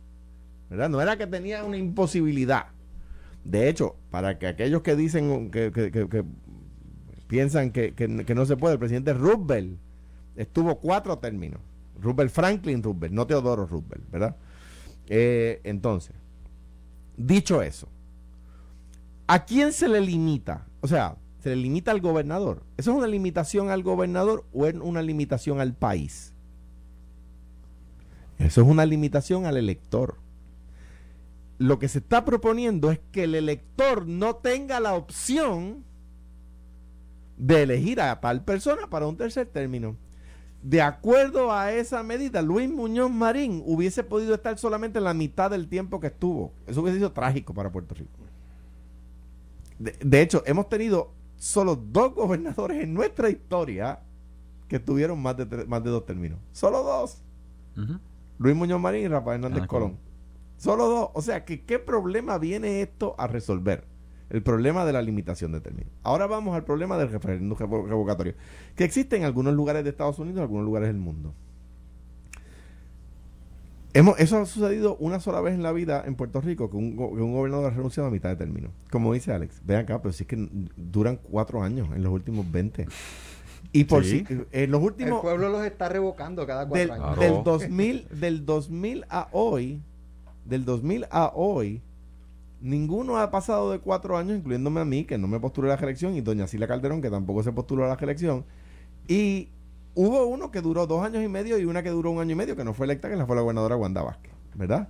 [0.69, 0.89] ¿verdad?
[0.89, 2.67] No era que tenía una imposibilidad.
[3.45, 6.25] De hecho, para que aquellos que dicen que, que- que-
[7.27, 9.77] piensan que no se puede, el presidente Roosevelt
[10.36, 11.62] estuvo cuatro términos.
[12.01, 14.36] Roosevelt Franklin Roosevelt, no Teodoro Roosevelt, ¿verdad?
[15.08, 16.15] Eh, entonces,
[17.17, 17.88] dicho eso,
[19.27, 20.65] ¿a quién se le limita?
[20.81, 22.63] O sea, ¿se le limita al gobernador?
[22.77, 26.34] ¿Eso es una limitación al gobernador o es una limitación al país?
[28.38, 30.17] Eso es una limitación al elector.
[31.58, 35.84] Lo que se está proponiendo es que el elector no tenga la opción
[37.38, 39.96] de elegir a tal persona para un tercer término.
[40.63, 45.52] De acuerdo a esa medida, Luis Muñoz Marín hubiese podido estar solamente en la mitad
[45.52, 46.52] del tiempo que estuvo.
[46.65, 48.10] Eso hubiese sido trágico para Puerto Rico.
[49.78, 54.00] De, de hecho, hemos tenido solo dos gobernadores en nuestra historia
[54.68, 56.39] que tuvieron más de, tres- más de dos términos.
[56.52, 57.22] Solo dos.
[58.39, 59.98] Luis Muñoz Marín y Rafael Hernández Hernández Colón.
[60.58, 61.10] Solo dos.
[61.13, 63.84] O sea, que ¿qué problema viene esto a resolver?
[64.30, 65.91] El problema de la limitación de términos.
[66.02, 68.34] Ahora vamos al problema del referéndum revo- revocatorio,
[68.76, 71.34] que existe en algunos lugares de Estados Unidos y en algunos lugares del mundo.
[73.94, 76.98] Hemos, eso ha sucedido una sola vez en la vida en Puerto Rico, que un,
[76.98, 78.70] que un gobernador ha renunciado a mitad de término.
[78.91, 82.52] Como dice Alex, ven acá, pero si es que duran cuatro años en los últimos
[82.52, 82.88] 20.
[83.72, 84.26] Y por Sí.
[84.28, 87.15] si, en los El últimos pueblo los está revocando cada cuatro del, años.
[87.15, 87.22] Claro.
[87.36, 89.82] del 2000 del 2000 a hoy
[90.45, 91.81] del 2000 a hoy
[92.62, 95.75] ninguno ha pasado de cuatro años incluyéndome a mí que no me postulé a la
[95.77, 98.45] reelección y doña Sila Calderón que tampoco se postuló a la reelección
[99.08, 99.49] y
[99.93, 102.36] hubo uno que duró dos años y medio y una que duró un año y
[102.36, 104.88] medio que no fue electa que la fue la gobernadora Wanda Vázquez ¿verdad?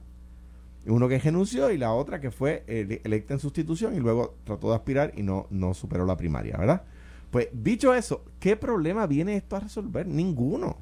[0.88, 4.70] uno que renunció y la otra que fue ele- electa en sustitución y luego trató
[4.70, 6.84] de aspirar y no, no superó la primaria ¿verdad?
[7.32, 10.08] Pues dicho eso, ¿qué problema viene esto a resolver?
[10.08, 10.78] Ninguno.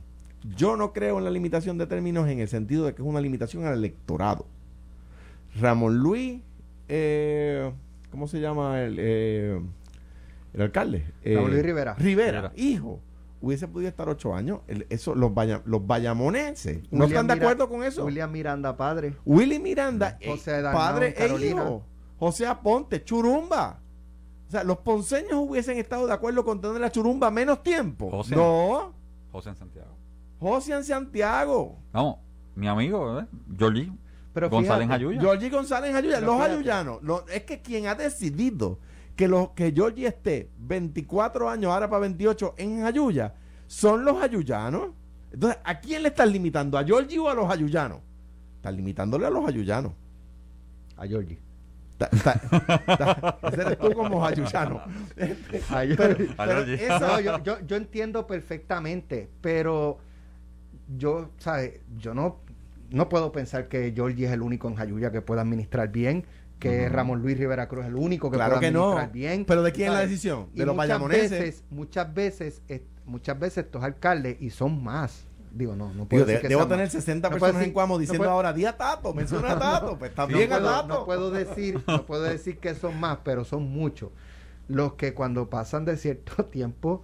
[0.55, 3.21] Yo no creo en la limitación de términos en el sentido de que es una
[3.21, 4.45] limitación al electorado.
[5.59, 6.41] Ramón Luis,
[6.87, 7.71] eh,
[8.11, 9.61] ¿cómo se llama el, eh,
[10.53, 11.05] el alcalde?
[11.23, 11.93] Eh, Ramón Luis Rivera.
[11.95, 12.53] Rivera, Rivera.
[12.55, 12.99] hijo.
[13.41, 14.61] Hubiese podido estar ocho años.
[14.67, 18.05] El- eso, los, vaya- los bayamonenses no están de Mira- acuerdo con eso.
[18.05, 19.15] William Miranda, padre.
[19.25, 20.33] Willy Miranda, eh,
[20.71, 21.83] padre e hijo.
[22.17, 23.79] José Aponte, Churumba.
[24.47, 28.09] O sea, los ponceños hubiesen estado de acuerdo con tener la Churumba menos tiempo.
[28.11, 28.33] José.
[28.35, 28.93] No.
[29.31, 29.89] José en Santiago.
[30.39, 31.75] José en Santiago.
[31.91, 32.17] Vamos,
[32.55, 33.25] mi amigo, ¿eh?
[33.57, 33.91] Georgie
[34.33, 35.21] Pero González fíjate, Jayuya.
[35.21, 36.15] Georgie González en Ayuya.
[36.19, 36.53] Pero Los fíjate.
[36.55, 37.03] ayuyanos.
[37.03, 38.79] lo- es que quien ha decidido
[39.15, 43.33] que, los, que Georgie esté 24 años, ahora para 28, en Ayuya,
[43.67, 44.89] son los ayuyanos.
[45.31, 46.77] Entonces, ¿a quién le están limitando?
[46.77, 47.99] ¿A Georgie o a los ayuyanos?
[48.57, 49.93] Están limitándole a los ayuyanos.
[50.97, 51.39] A Georgie.
[51.97, 54.77] Ta- ta- ta- ese eres tú como ayuyano.
[54.79, 59.99] A Pero, pero No, yo, yo, yo entiendo perfectamente, pero
[60.97, 61.81] yo, ¿sabes?
[61.97, 62.41] Yo no,
[62.93, 66.25] no puedo pensar que Georgie es el único en Jayuya que pueda administrar bien,
[66.59, 68.83] que Ramón Luis Rivera Cruz es el único que Claro que no.
[68.91, 69.45] administrar bien.
[69.45, 70.47] Pero ¿de quién es la decisión?
[70.53, 75.25] Y ¿De los muchas veces, muchas veces, eh, muchas veces estos alcaldes, y son más,
[75.51, 76.91] digo, no, no Digo, puedo de- decir que debo tener más.
[76.93, 79.51] 60 No puedo personas decir- en Cuamo no diciendo puedo- ahora, di a Tato, menciona
[79.51, 79.97] a Tato.
[79.99, 80.87] Pues no bien a Tato.
[80.87, 84.11] no puedo decir, no puedo decir que son más, pero son muchos
[84.69, 87.03] los que cuando pasan de cierto tiempo,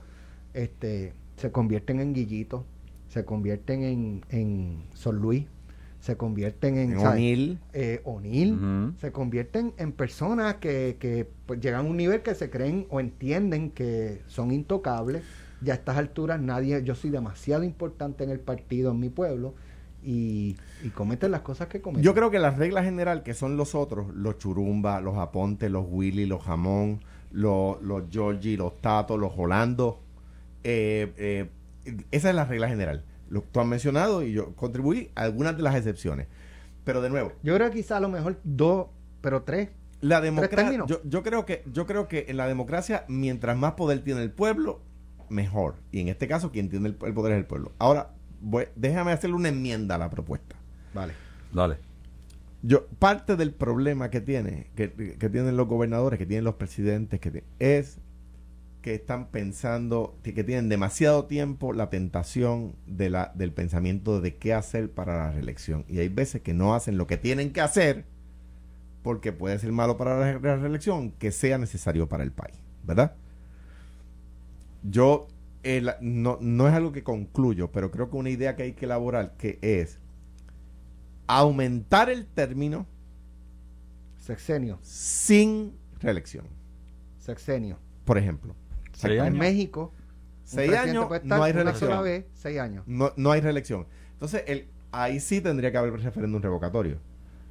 [0.54, 2.64] este, se convierten en guillitos,
[3.10, 5.46] se convierten en, en Son Luis,
[6.00, 6.98] se convierten en.
[6.98, 7.60] O'Neill.
[7.74, 8.02] eh,
[9.00, 13.00] se convierten en personas que, que pues, llegan a un nivel que se creen o
[13.00, 15.24] entienden que son intocables.
[15.62, 19.56] Ya a estas alturas nadie, yo soy demasiado importante en el partido, en mi pueblo,
[20.02, 22.04] y, y cometen las cosas que cometen.
[22.04, 25.86] Yo creo que la regla general, que son los otros, los Churumba, los Aponte, los
[25.90, 30.00] Willy, los Jamón, los, los Georgie, los Tato, los Holando,
[30.64, 31.50] eh, eh,
[32.12, 33.04] esa es la regla general.
[33.30, 36.28] Lo, tú has mencionado y yo contribuí a algunas de las excepciones.
[36.84, 38.88] Pero de nuevo, Yo creo que quizá a lo mejor dos,
[39.22, 39.70] pero tres.
[40.02, 44.04] la democracia, yo, yo creo que yo creo que en la democracia mientras más poder
[44.04, 44.82] tiene el pueblo,
[45.30, 45.76] mejor.
[45.92, 47.72] Y en este caso quien tiene el, el poder es el pueblo.
[47.78, 48.12] Ahora,
[48.42, 50.56] voy- déjame hacerle una enmienda a la propuesta.
[50.94, 51.14] Vale.
[51.54, 51.78] Dale.
[52.62, 57.20] Yo, parte del problema que tiene, que, que tienen los gobernadores, que tienen los presidentes,
[57.20, 58.00] que es
[58.82, 64.38] que están pensando, que que tienen demasiado tiempo la tentación de la, del pensamiento de
[64.38, 65.84] qué hacer para la reelección.
[65.90, 68.06] Y hay veces que no hacen lo que tienen que hacer
[69.04, 73.16] porque puede ser malo para la, la reelección, que sea necesario para el país, ¿verdad?
[74.84, 75.28] Yo,
[75.64, 78.86] el- no, no es algo que concluyo, pero creo que una idea que hay que
[78.86, 80.00] elaborar que es
[81.28, 82.86] aumentar el término
[84.20, 86.46] Sexenio, sin reelección.
[87.20, 87.78] sexenio.
[88.06, 88.56] Por ejemplo,
[89.00, 89.38] Seis En.
[89.38, 90.00] México, un
[90.44, 91.90] seis años no hay una reelección.
[91.92, 92.84] sola vez, seis años.
[92.88, 93.88] No, no hay reelección.
[94.14, 96.98] Entonces, el, ahí sí tendría que haber referéndum revocatorio.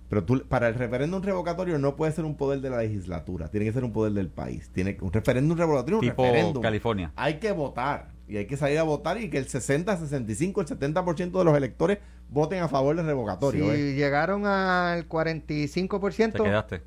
[0.09, 3.67] Pero tú, para el referéndum revocatorio no puede ser un poder de la legislatura, tiene
[3.67, 4.71] que ser un poder del país.
[4.73, 6.63] Tiene que- un referéndum revocatorio, un Tipo referéndum.
[6.63, 7.13] California.
[7.15, 10.67] Hay que votar y hay que salir a votar y que el 60, 65, el
[10.67, 11.99] 70% de los electores
[12.31, 13.65] voten a favor del revocatorio.
[13.67, 13.95] Si ¿eh?
[13.95, 16.83] llegaron al 45%, Te quedaste.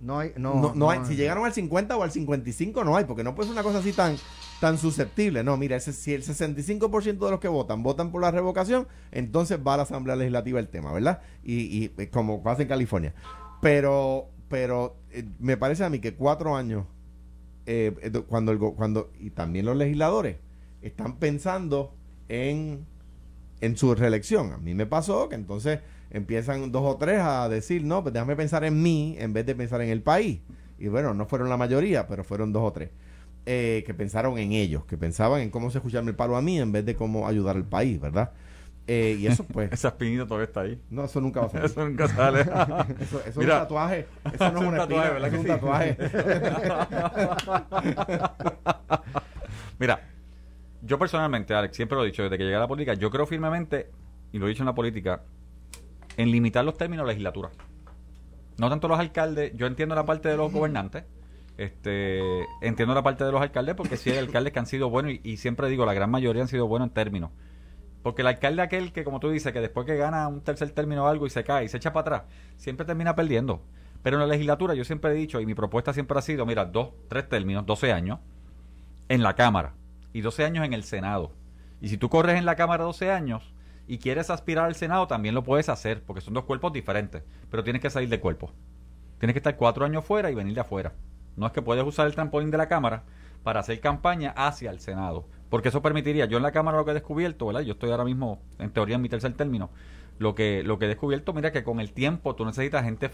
[0.00, 3.04] No hay, no, No, no hay, si llegaron al 50 o al 55 no hay,
[3.04, 4.16] porque no puede ser una cosa así tan,
[4.60, 5.44] tan susceptible.
[5.44, 9.58] No, mira, ese, si el 65% de los que votan votan por la revocación, entonces
[9.64, 11.20] va a la Asamblea Legislativa el tema, ¿verdad?
[11.44, 13.14] Y, y eh, como pasa en California.
[13.60, 16.86] Pero, pero eh, me parece a mí que cuatro años,
[17.66, 17.92] eh,
[18.26, 20.36] cuando, el, cuando, y también los legisladores,
[20.80, 21.92] están pensando
[22.28, 22.86] en,
[23.60, 24.52] en su reelección.
[24.52, 28.36] A mí me pasó que entonces empiezan dos o tres a decir, no, pues déjame
[28.36, 30.40] pensar en mí en vez de pensar en el país.
[30.78, 32.90] Y bueno, no fueron la mayoría, pero fueron dos o tres.
[33.46, 36.60] eh, que pensaron en ellos, que pensaban en cómo se escucharme el palo a mí
[36.60, 38.32] en vez de cómo ayudar al país, ¿verdad?
[38.86, 40.80] Eh, y eso pues, Esa espinita todavía está ahí.
[40.90, 41.66] no, eso nunca va a salir.
[41.66, 42.40] Eso nunca sale.
[43.00, 44.08] Eso, eso es un tatuaje.
[44.32, 45.98] Eso no es un tatuaje, espina, ¿verdad es un tatuaje.
[49.78, 50.08] Mira,
[50.80, 53.26] yo personalmente, Alex, siempre lo he dicho, desde que llegué a la política, yo creo
[53.26, 53.90] firmemente,
[54.32, 55.24] y lo he dicho en la política,
[56.20, 57.50] en limitar los términos de legislatura.
[58.58, 61.04] No tanto los alcaldes, yo entiendo la parte de los gobernantes,
[61.56, 65.12] este, entiendo la parte de los alcaldes porque sí hay alcaldes que han sido buenos
[65.12, 67.30] y, y siempre digo, la gran mayoría han sido buenos en términos.
[68.02, 71.04] Porque el alcalde aquel que, como tú dices, que después que gana un tercer término
[71.04, 72.22] o algo y se cae y se echa para atrás,
[72.56, 73.62] siempre termina perdiendo.
[74.02, 76.64] Pero en la legislatura yo siempre he dicho, y mi propuesta siempre ha sido, mira,
[76.64, 78.18] dos, tres términos, 12 años,
[79.08, 79.74] en la Cámara
[80.12, 81.32] y 12 años en el Senado.
[81.80, 83.52] Y si tú corres en la Cámara 12 años
[83.92, 87.64] y quieres aspirar al Senado, también lo puedes hacer, porque son dos cuerpos diferentes, pero
[87.64, 88.52] tienes que salir de cuerpo.
[89.18, 90.92] Tienes que estar cuatro años fuera y venir de afuera.
[91.36, 93.02] No es que puedes usar el trampolín de la Cámara
[93.42, 96.92] para hacer campaña hacia el Senado, porque eso permitiría, yo en la Cámara lo que
[96.92, 97.62] he descubierto, ¿verdad?
[97.62, 99.70] Yo estoy ahora mismo, en teoría, en mi tercer término,
[100.18, 103.10] lo que, lo que he descubierto, mira que con el tiempo tú necesitas gente,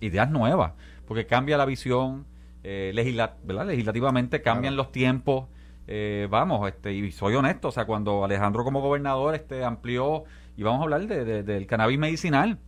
[0.00, 0.74] ideas nuevas,
[1.06, 2.26] porque cambia la visión,
[2.62, 3.66] eh, legisla- ¿verdad?
[3.66, 5.46] legislativamente cambian los tiempos,
[5.86, 10.24] eh, vamos, este, y soy honesto, o sea, cuando Alejandro como gobernador este, amplió,
[10.56, 12.58] y vamos a hablar de, de- del cannabis medicinal,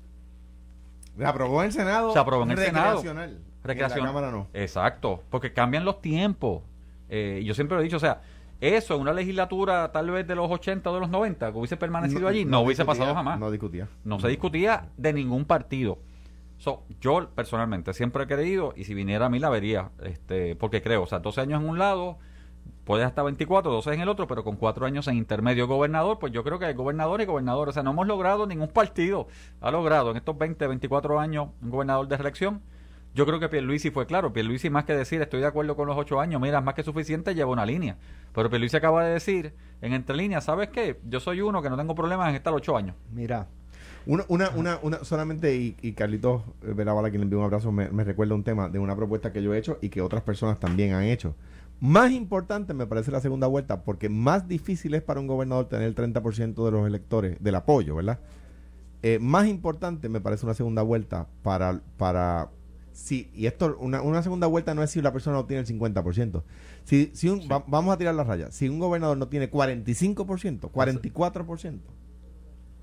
[1.16, 2.12] Se aprobó en el Senado.
[2.12, 2.96] Se aprobó en el Senado.
[2.96, 3.38] recreacional.
[3.64, 4.00] recreación.
[4.00, 4.48] En la Cámara no.
[4.52, 6.62] Exacto, porque cambian los tiempos.
[7.08, 8.20] Eh, yo siempre lo he dicho, o sea,
[8.60, 11.76] eso en una legislatura tal vez de los 80 o de los 90, que hubiese
[11.76, 13.38] permanecido allí, no, hubiese discutía, pasado jamás.
[13.38, 13.88] No discutía.
[14.04, 15.98] No se discutía de ningún partido.
[16.58, 20.82] So, yo personalmente siempre he creído, y si viniera a mí la vería, este, porque
[20.82, 22.18] creo, o sea, 12 años en un lado,
[22.86, 26.32] puedes hasta 24, 12 en el otro, pero con 4 años en intermedio gobernador, pues
[26.32, 27.68] yo creo que hay gobernador y gobernador.
[27.68, 29.26] O sea, no hemos logrado, ningún partido
[29.60, 32.62] ha logrado en estos 20, 24 años un gobernador de reelección.
[33.12, 34.32] Yo creo que Pierluisi fue claro.
[34.32, 36.84] Pierluisi más que decir estoy de acuerdo con los 8 años, mira, es más que
[36.84, 37.96] suficiente, lleva una línea.
[38.32, 41.00] Pero Pierluisi acaba de decir en entre líneas, ¿sabes qué?
[41.08, 42.94] Yo soy uno que no tengo problemas en estar 8 años.
[43.12, 43.48] Mira,
[44.04, 47.72] Una, una, una, una, solamente, y, y Carlitos eh, Veravala, quien le envió un abrazo,
[47.72, 50.22] me, me recuerda un tema de una propuesta que yo he hecho y que otras
[50.22, 51.34] personas también han hecho.
[51.80, 55.86] Más importante me parece la segunda vuelta, porque más difícil es para un gobernador tener
[55.86, 58.18] el 30% de los electores, del apoyo, ¿verdad?
[59.02, 62.50] Eh, más importante me parece una segunda vuelta para, para
[62.92, 65.66] si, y esto, una, una segunda vuelta no es si la persona no tiene el
[65.66, 66.42] 50%.
[66.84, 68.50] Si, si un, va- vamos a tirar la raya.
[68.50, 71.78] Si un gobernador no tiene 45%, 44%,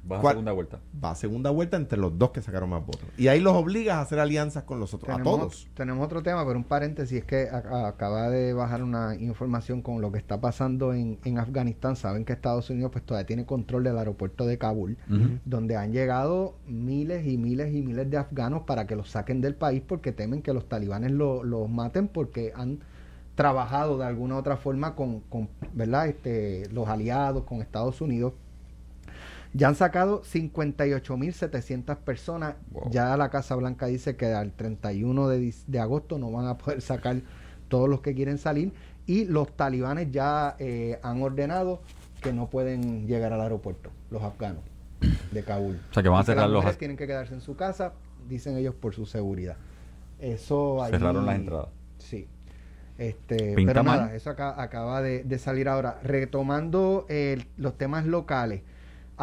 [0.05, 0.33] Vas a ¿Cuál?
[0.33, 0.79] segunda vuelta.
[1.01, 3.03] va a segunda vuelta entre los dos que sacaron más votos.
[3.17, 5.69] Y ahí los obligas a hacer alianzas con los otros, a todos.
[5.75, 10.01] tenemos otro tema, pero un paréntesis es que a- acaba de bajar una información con
[10.01, 11.95] lo que está pasando en, en Afganistán.
[11.95, 14.97] Saben que Estados Unidos pues todavía tiene control del aeropuerto de Kabul,
[15.45, 19.55] donde han llegado miles y miles y miles de afganos para que los saquen del
[19.55, 22.79] país porque temen que los talibanes lo- los maten porque han
[23.35, 26.07] trabajado de alguna u otra forma con, con ¿verdad?
[26.07, 28.33] Este, los aliados, con Estados Unidos.
[29.53, 32.55] Ya han sacado 58.700 personas.
[32.71, 32.89] Wow.
[32.91, 36.81] Ya la Casa Blanca dice que al 31 de, de agosto no van a poder
[36.81, 37.17] sacar
[37.67, 38.73] todos los que quieren salir.
[39.05, 41.81] Y los talibanes ya eh, han ordenado
[42.21, 44.63] que no pueden llegar al aeropuerto, los afganos
[45.31, 45.79] de Kabul.
[45.89, 47.93] O sea, que van a cerrar los- tienen que quedarse en su casa,
[48.29, 49.57] dicen ellos, por su seguridad.
[50.19, 51.67] Eso allí- Cerraron las entradas.
[51.97, 52.27] Sí.
[52.97, 53.99] Este, Pinta pero mal.
[54.01, 55.99] nada, eso acá- acaba de, de salir ahora.
[56.03, 58.61] Retomando el- los temas locales,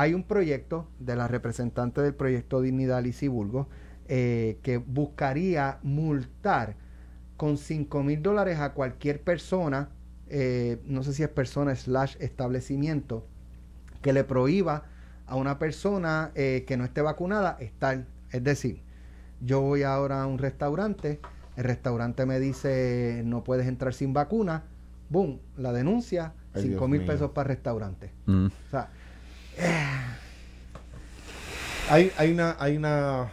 [0.00, 3.66] hay un proyecto de la representante del proyecto Dignidad Lizy Burgos
[4.08, 6.74] eh, que buscaría multar
[7.36, 9.90] con 5 mil dólares a cualquier persona,
[10.28, 13.26] eh, no sé si es persona slash establecimiento,
[14.00, 14.84] que le prohíba
[15.26, 18.06] a una persona eh, que no esté vacunada estar.
[18.30, 18.82] Es decir,
[19.42, 21.20] yo voy ahora a un restaurante,
[21.56, 24.64] el restaurante me dice no puedes entrar sin vacuna,
[25.10, 28.12] boom, la denuncia, Ay, 5 Dios mil pesos para el restaurante.
[28.24, 28.46] Mm.
[28.46, 28.88] O sea,
[31.88, 33.32] Hay, hay una, hay una.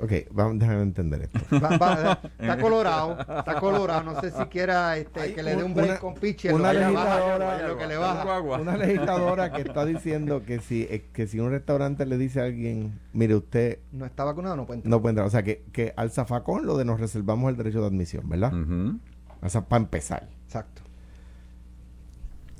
[0.00, 1.38] Ok, vamos, déjame entender esto.
[1.60, 5.62] va- va- está colorado, está colorado, no sé si quiera este, Hay que le dé
[5.62, 7.86] un- break una- con Pichi en una lo que le baja, legisladora- en lo que
[7.86, 8.40] le baja.
[8.40, 12.44] Una legisladora que está diciendo que si, eh, que si un restaurante le dice a
[12.44, 14.90] alguien, mire, usted No está vacunado, no puede entrar.
[14.90, 15.26] no puede entrar.
[15.28, 18.52] O sea, que, que al zafacón lo de nos reservamos el derecho de admisión, ¿verdad?
[18.52, 18.98] Ujú.
[19.42, 20.28] O sea, para empezar.
[20.46, 20.82] Exacto.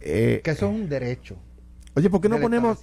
[0.01, 1.37] Eh, Que eso es un derecho.
[1.97, 2.83] Oye, ¿por qué no ponemos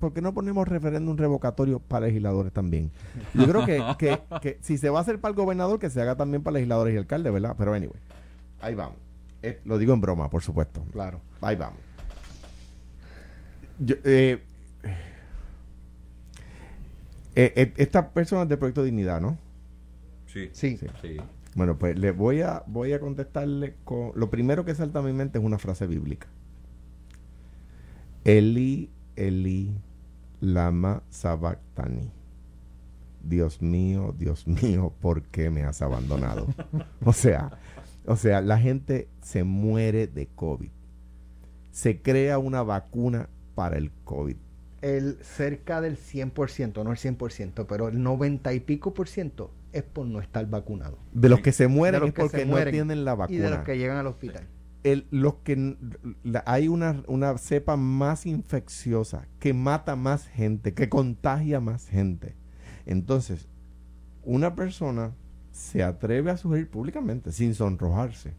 [0.00, 2.90] ¿por qué no ponemos referéndum revocatorio para legisladores también?
[3.34, 6.00] Yo creo que, que, que si se va a hacer para el gobernador, que se
[6.00, 7.54] haga también para legisladores y alcaldes, ¿verdad?
[7.56, 8.00] Pero anyway,
[8.60, 8.96] ahí vamos.
[9.42, 10.84] Eh, lo digo en broma, por supuesto.
[10.92, 11.20] Claro.
[11.40, 11.78] Ahí vamos.
[13.78, 14.42] Yo, eh,
[17.36, 19.38] eh, eh, esta persona es de Proyecto Dignidad, ¿no?
[20.26, 20.50] Sí.
[20.52, 20.76] Sí.
[20.76, 20.86] Sí.
[21.00, 21.16] Sí.
[21.54, 24.10] Bueno, pues le voy a, voy a contestarle con...
[24.16, 26.26] Lo primero que salta a mi mente es una frase bíblica.
[28.24, 29.74] Eli, Eli,
[30.40, 32.10] lama sabactani.
[33.22, 36.46] Dios mío, Dios mío, ¿por qué me has abandonado?
[37.04, 37.58] o sea,
[38.06, 40.70] o sea, la gente se muere de COVID.
[41.70, 44.36] Se crea una vacuna para el COVID.
[44.80, 49.82] El cerca del 100%, no el 100%, pero el 90 y pico por ciento es
[49.82, 50.98] por no estar vacunado.
[51.12, 53.14] De los que se mueren De los es que porque se no mueren tienen la
[53.14, 53.38] vacuna.
[53.38, 54.46] Y de los que llegan al hospital.
[54.84, 55.76] El- los que
[56.22, 62.34] la- hay una, una cepa más infecciosa que mata más gente, que contagia más gente.
[62.86, 63.48] Entonces,
[64.24, 65.12] una persona
[65.52, 68.32] se atreve a sugerir públicamente, sin sonrojarse,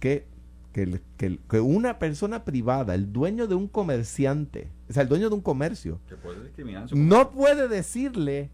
[0.00, 0.26] que,
[0.72, 1.00] que,
[1.48, 5.40] que una persona privada, el dueño de un comerciante, o sea, el dueño de un
[5.40, 6.50] comercio, puede
[6.96, 8.50] no puede decirle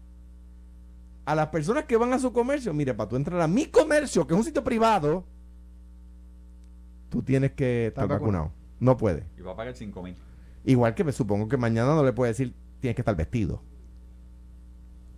[1.25, 4.27] a las personas que van a su comercio, mire, para tú entrar a mi comercio,
[4.27, 5.25] que es un sitio privado,
[7.13, 8.45] tú tienes que estar vacunado.
[8.45, 8.51] vacunado.
[8.79, 9.23] No puede.
[9.37, 10.15] Y va a pagar 5 mil.
[10.65, 13.61] Igual que me supongo que mañana no le puede decir, tienes que estar vestido.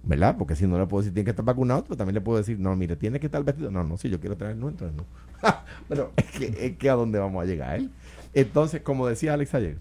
[0.04, 0.36] ¿Verdad?
[0.38, 2.60] Porque si no le puedo decir, tienes que estar vacunado, pero también le puedo decir,
[2.60, 3.72] no, mire, tienes que estar vestido.
[3.72, 5.06] No, no, si yo quiero traer, no, entonces no.
[5.88, 7.80] Pero es que, es que a dónde vamos a llegar.
[7.80, 7.90] ¿eh?
[8.34, 9.78] Entonces, como decía Alex ayer,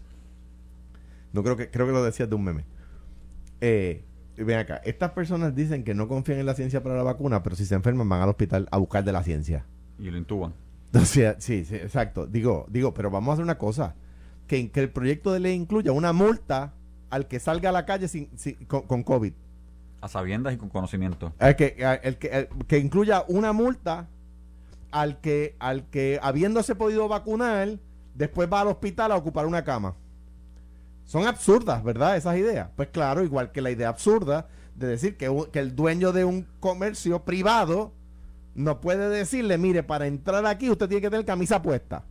[1.33, 2.65] no creo que, creo que lo decías de un meme.
[3.61, 4.05] Eh,
[4.37, 7.57] ven acá, estas personas dicen que no confían en la ciencia para la vacuna, pero
[7.57, 9.67] si se enferman van al hospital a buscar de la ciencia.
[9.99, 10.55] Y lo intuban.
[11.03, 12.27] O sea, sí, sí, exacto.
[12.27, 13.95] Digo, digo, pero vamos a hacer una cosa.
[14.47, 16.75] Que, que el proyecto de ley incluya una multa
[17.11, 19.33] al que salga a la calle sin, sin- con, con COVID.
[20.01, 21.33] A sabiendas y con conocimiento.
[21.39, 24.09] El que, el que, el que incluya una multa
[24.91, 27.79] al que, al que habiéndose podido vacunar,
[28.15, 29.97] después va al hospital a ocupar una cama.
[31.05, 32.17] Son absurdas, ¿verdad?
[32.17, 32.69] Esas ideas.
[32.77, 36.47] Pues claro, igual que la idea absurda de decir que, que el dueño de un
[36.61, 37.93] comercio privado
[38.55, 42.05] no puede decirle, mire, para entrar aquí usted tiene que tener camisa puesta.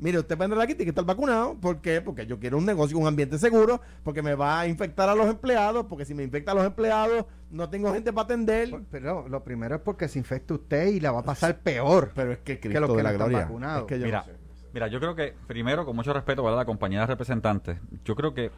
[0.00, 1.56] mire, usted para entrar aquí tiene que estar vacunado.
[1.60, 2.00] ¿Por qué?
[2.00, 5.26] Porque yo quiero un negocio, un ambiente seguro, porque me va a infectar a los
[5.26, 8.70] empleados, porque si me infecta a los empleados, no tengo gente para atender.
[8.70, 12.12] Por- Pero lo primero es porque se infecta usted y la va a pasar peor.
[12.14, 13.44] Pero es que que Cristo los que de la están gloria.
[13.46, 13.80] vacunados.
[13.82, 14.32] Es que yo Mira, no sé.
[14.72, 18.34] mira, yo creo que, primero, con mucho respeto para la compañía de representantes, yo creo
[18.34, 18.50] que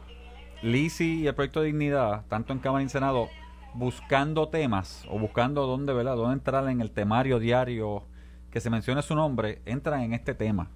[0.61, 3.29] Lisi y el proyecto de dignidad, tanto en Cámara y en Senado,
[3.73, 6.15] buscando temas o buscando dónde, ¿verdad?
[6.15, 8.05] dónde entrar en el temario diario
[8.49, 10.69] que se mencione su nombre, entran en este tema.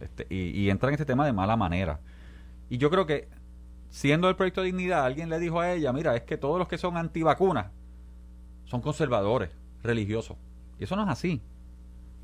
[0.00, 2.00] Este, y, y entran en este tema de mala manera.
[2.68, 3.28] Y yo creo que,
[3.88, 6.68] siendo el proyecto de dignidad, alguien le dijo a ella, mira, es que todos los
[6.68, 7.66] que son antivacunas
[8.64, 9.50] son conservadores,
[9.82, 10.36] religiosos.
[10.78, 11.40] Y eso no es así.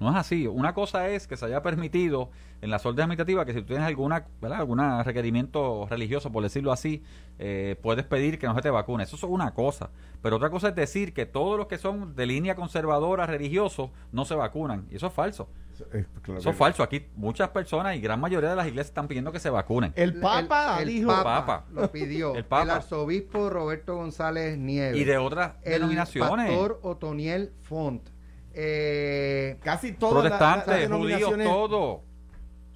[0.00, 0.46] No es así.
[0.46, 2.30] Una cosa es que se haya permitido
[2.62, 4.60] en las órdenes administrativas que si tú tienes alguna, ¿verdad?
[4.60, 7.02] alguna requerimiento religioso, por decirlo así,
[7.38, 9.04] eh, puedes pedir que no se te vacune.
[9.04, 9.90] Eso es una cosa.
[10.22, 14.24] Pero otra cosa es decir que todos los que son de línea conservadora, religiosos, no
[14.24, 14.86] se vacunan.
[14.90, 15.48] Y eso es falso.
[15.92, 16.82] Eh, claro Eso que es falso.
[16.82, 19.92] Aquí muchas personas y gran mayoría de las iglesias están pidiendo que se vacunen.
[19.96, 21.08] El Papa el, dijo.
[21.08, 21.64] Papa Papa.
[21.72, 22.32] lo pidió.
[22.32, 22.76] El El, Papa.
[22.76, 24.98] arzobispo Roberto González Nieves.
[24.98, 26.48] Y de otras el denominaciones.
[26.48, 28.08] pastor Otoniel Font.
[28.52, 31.80] Eh, Casi todas las- las protestantes, judíos, denominaciones- todo.
[31.92, 32.02] O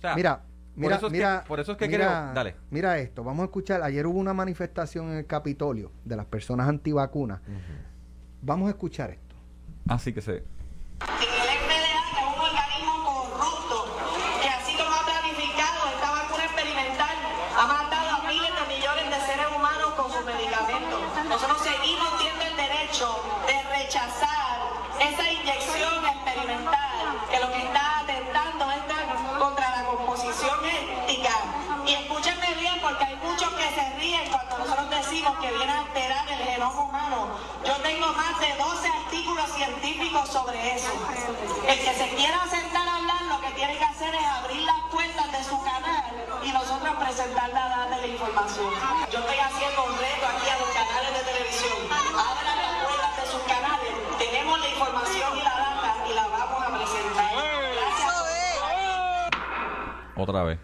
[0.01, 0.43] sea, mira,
[0.77, 2.57] mira, eso es que- mira, por eso es que mira, creo- dale.
[2.71, 3.83] Mira esto, vamos a escuchar.
[3.83, 7.41] Ayer hubo una manifestación en el Capitolio de las personas antivacunas.
[8.43, 9.35] Vamos a escuchar esto.
[9.89, 10.33] así que se.
[10.33, 13.77] En el FDA, que es un organismo corrupto,
[14.41, 17.15] que así como ha planificado esta vacuna experimental,
[17.53, 21.01] ha matado a miles de millones de seres humanos con sus medicamentos.
[21.29, 23.13] Nosotros seguimos tiene el derecho
[23.45, 24.57] de rechazar
[25.05, 26.97] esa inyección experimental,
[27.29, 28.83] que lo que está atentando es
[29.37, 31.35] contra la composición étnica.
[31.85, 35.81] Y escúchenme bien, porque hay muchos que se ríen cuando nosotros decimos que viene a
[35.85, 37.29] alterar el genoma humano.
[37.65, 40.93] Yo tengo más de 12 artículos científicos sobre eso.
[41.69, 44.81] El que se quiera sentar a hablar, lo que tiene que hacer es abrir las
[44.91, 46.05] puertas de su canal
[46.43, 48.73] y nosotros presentar la data y la información.
[49.11, 51.79] Yo estoy haciendo un reto aquí a los canales de televisión.
[51.93, 53.93] Abran las puertas de sus canales.
[54.19, 57.33] Tenemos la información y la data y la vamos a presentar.
[57.77, 58.15] Gracias.
[60.17, 60.59] Otra vez.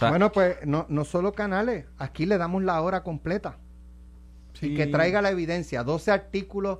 [0.00, 3.58] Bueno, pues no, no solo canales, aquí le damos la hora completa.
[4.66, 5.82] Y que traiga la evidencia.
[5.84, 6.78] 12 artículos,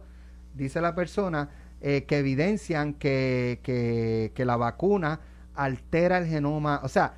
[0.54, 1.48] dice la persona,
[1.80, 5.20] eh, que evidencian que, que, que la vacuna
[5.54, 6.80] altera el genoma.
[6.84, 7.14] O sea,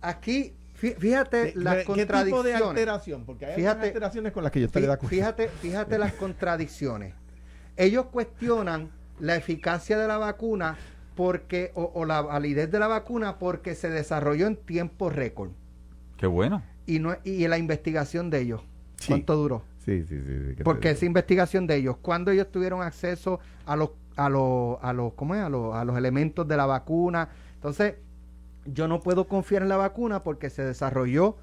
[0.00, 2.62] aquí, fí- fíjate ¿Qué- las ¿Qué tipo de contradicciones.
[2.62, 3.24] alteración?
[3.24, 5.14] Porque hay Fíjate- algunas alteraciones con las que yo estaría de acuerdo.
[5.16, 7.14] Fíjate, fíjate las contradicciones.
[7.76, 10.76] Ellos cuestionan la eficacia de la vacuna
[11.14, 15.50] porque o, o la validez de la vacuna porque se desarrolló en tiempo récord
[16.16, 16.62] Qué bueno.
[16.86, 18.62] y no y la investigación de ellos.
[18.96, 19.08] Sí.
[19.08, 19.62] ¿Cuánto duró?
[19.88, 20.48] Sí, sí, sí.
[20.50, 24.76] sí, que Porque esa investigación de ellos, cuando ellos tuvieron acceso a los a los
[24.82, 25.40] a los ¿cómo es?
[25.40, 27.30] A los, a los elementos de la vacuna.
[27.54, 27.94] Entonces,
[28.66, 31.36] yo no puedo confiar en la vacuna porque se desarrolló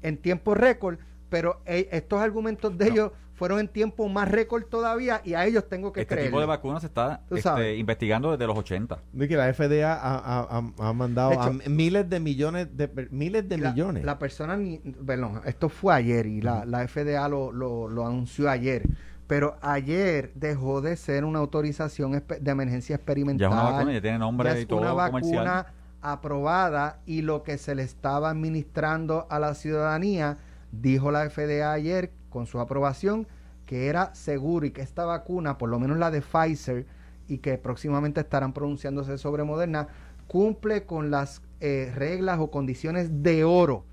[0.00, 0.98] en tiempo récord,
[1.28, 5.68] pero eh, estos argumentos de ellos fueron en tiempo más récord todavía y a ellos
[5.68, 6.28] tengo que Este creer.
[6.30, 8.98] tipo de vacunas se está este, investigando desde los 80.
[9.12, 12.76] De que la FDA ha, ha- ha- ha mandado De hecho- a miles de millones
[12.76, 14.04] de miles de la, millones.
[14.04, 18.50] La persona, ni, perdón, esto fue ayer y la, la FDA lo, lo, lo anunció
[18.50, 18.82] ayer.
[19.26, 23.48] Pero ayer dejó de ser una autorización de emergencia Ya experimental.
[23.48, 25.44] es una vacuna, ya tiene nombre Ya y es todo una comercial.
[25.44, 25.66] vacuna
[26.00, 30.38] aprobada y lo que se le estaba administrando a la ciudadanía,
[30.72, 33.26] dijo la FDA ayer con su aprobación,
[33.66, 36.86] que era seguro y que esta vacuna, por lo menos la de Pfizer,
[37.28, 39.88] y que próximamente estarán pronunciándose sobre Moderna,
[40.28, 43.84] cumple con las eh, reglas o condiciones de oro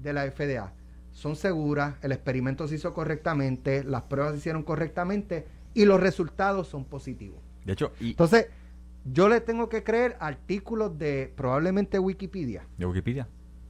[0.00, 0.72] de la FDA.
[1.12, 6.68] Son seguras, el experimento se hizo correctamente, las pruebas se hicieron correctamente y los resultados
[6.68, 7.40] son positivos.
[7.64, 8.46] De hecho, y Entonces,
[9.04, 12.66] yo le tengo que creer artículos de probablemente Wikipedia.
[12.76, 13.26] de Wikipedia.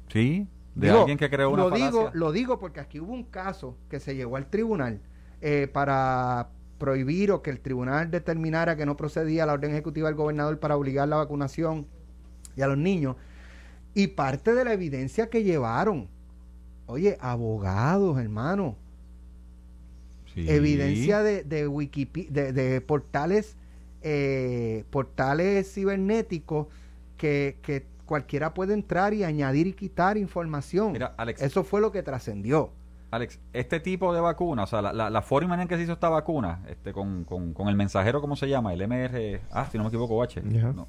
[0.08, 0.46] Sí,
[0.78, 3.76] de Digo, alguien que creó una lo digo, lo digo porque aquí hubo un caso
[3.90, 5.00] que se llegó al tribunal
[5.40, 10.16] eh, para prohibir o que el tribunal determinara que no procedía la orden ejecutiva del
[10.16, 11.86] gobernador para obligar la vacunación
[12.56, 13.16] y a los niños.
[13.94, 16.08] Y parte de la evidencia que llevaron,
[16.86, 18.76] oye, abogados, hermano,
[20.34, 20.44] Sí.
[20.48, 23.56] evidencia de, de Wikipedia, de, de portales,
[24.02, 26.66] eh, portales cibernéticos
[27.16, 30.90] que, que cualquiera puede entrar y añadir y quitar información.
[30.92, 31.40] Mira, Alex.
[31.42, 32.72] Eso fue lo que trascendió.
[33.12, 35.92] Alex, este tipo de vacuna, o sea, la, la, la forma en que se hizo
[35.92, 38.74] esta vacuna, este, con, con, con el mensajero, ¿cómo se llama?
[38.74, 40.42] El MR, ah, si no me equivoco, H.
[40.42, 40.88] No.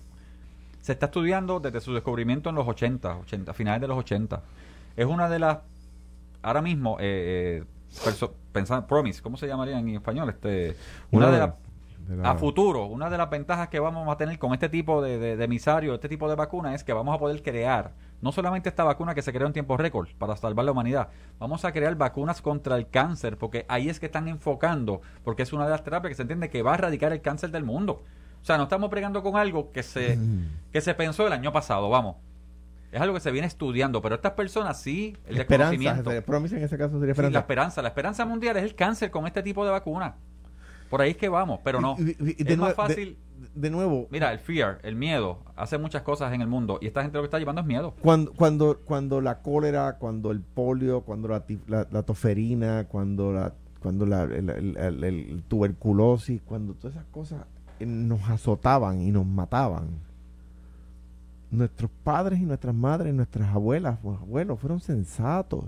[0.81, 4.41] Se está estudiando desde su descubrimiento en los 80, 80, finales de los 80.
[4.97, 5.59] Es una de las,
[6.41, 7.63] ahora mismo, eh, eh,
[8.05, 10.29] perso- pensa- Promise, ¿cómo se llamaría en español?
[10.29, 10.75] Este,
[11.11, 11.53] una de las,
[12.15, 15.01] de la- A futuro, una de las ventajas que vamos a tener con este tipo
[15.01, 18.31] de, de, de emisario, este tipo de vacuna, es que vamos a poder crear no
[18.33, 21.07] solamente esta vacuna que se creó en tiempo récord para salvar la humanidad,
[21.39, 25.53] vamos a crear vacunas contra el cáncer, porque ahí es que están enfocando, porque es
[25.53, 28.03] una de las terapias que se entiende que va a erradicar el cáncer del mundo.
[28.41, 30.17] O sea, no estamos pregando con algo que se,
[30.73, 32.17] que se pensó el año pasado, vamos.
[32.91, 35.71] Es algo que se viene estudiando, pero estas personas sí, el esperanza.
[35.71, 36.11] desconocimiento.
[36.11, 37.39] ese- Promise en ese caso sería Sí, la esperanza.
[37.39, 37.81] esperanza.
[37.83, 40.15] La esperanza mundial es el cáncer con este tipo de vacuna.
[40.89, 41.95] Por ahí es que vamos, pero no.
[41.97, 43.17] De es más fácil.
[43.55, 47.01] De, nuevo, Mira, el fear, el miedo, hace muchas cosas en el mundo y esta
[47.01, 47.93] gente lo que está llevando es miedo.
[48.01, 53.53] cuando, cuando, cuando la cólera, cuando el polio, cuando la, la, la toferina, cuando la,
[53.81, 57.41] cuando la el, el- el- el tuberculosis, cuando todas esas cosas
[57.79, 59.87] eh, nos azotaban y nos mataban.
[61.51, 65.65] Nuestros padres y nuestras madres, nuestras abuelas, o abuelos fueron sensatos.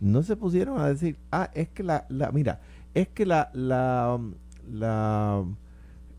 [0.00, 2.60] No se pusieron a decir, ah, es que la, la mira,
[2.94, 4.18] es que la, la,
[4.70, 5.44] la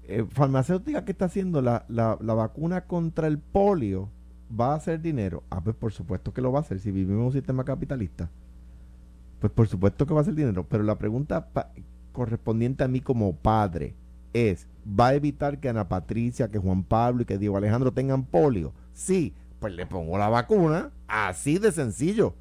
[0.03, 4.09] eh, farmacéutica que está haciendo la, la, la vacuna contra el polio
[4.59, 5.43] va a hacer dinero.
[5.49, 8.30] Ah, pues por supuesto que lo va a hacer si vivimos en un sistema capitalista.
[9.39, 10.65] Pues por supuesto que va a hacer dinero.
[10.67, 11.49] Pero la pregunta
[12.11, 13.95] correspondiente a mí como padre
[14.34, 18.23] es, ¿va a evitar que Ana Patricia, que Juan Pablo y que Diego Alejandro tengan
[18.26, 18.73] polio?
[18.93, 22.36] Sí, pues le pongo la vacuna, así de sencillo.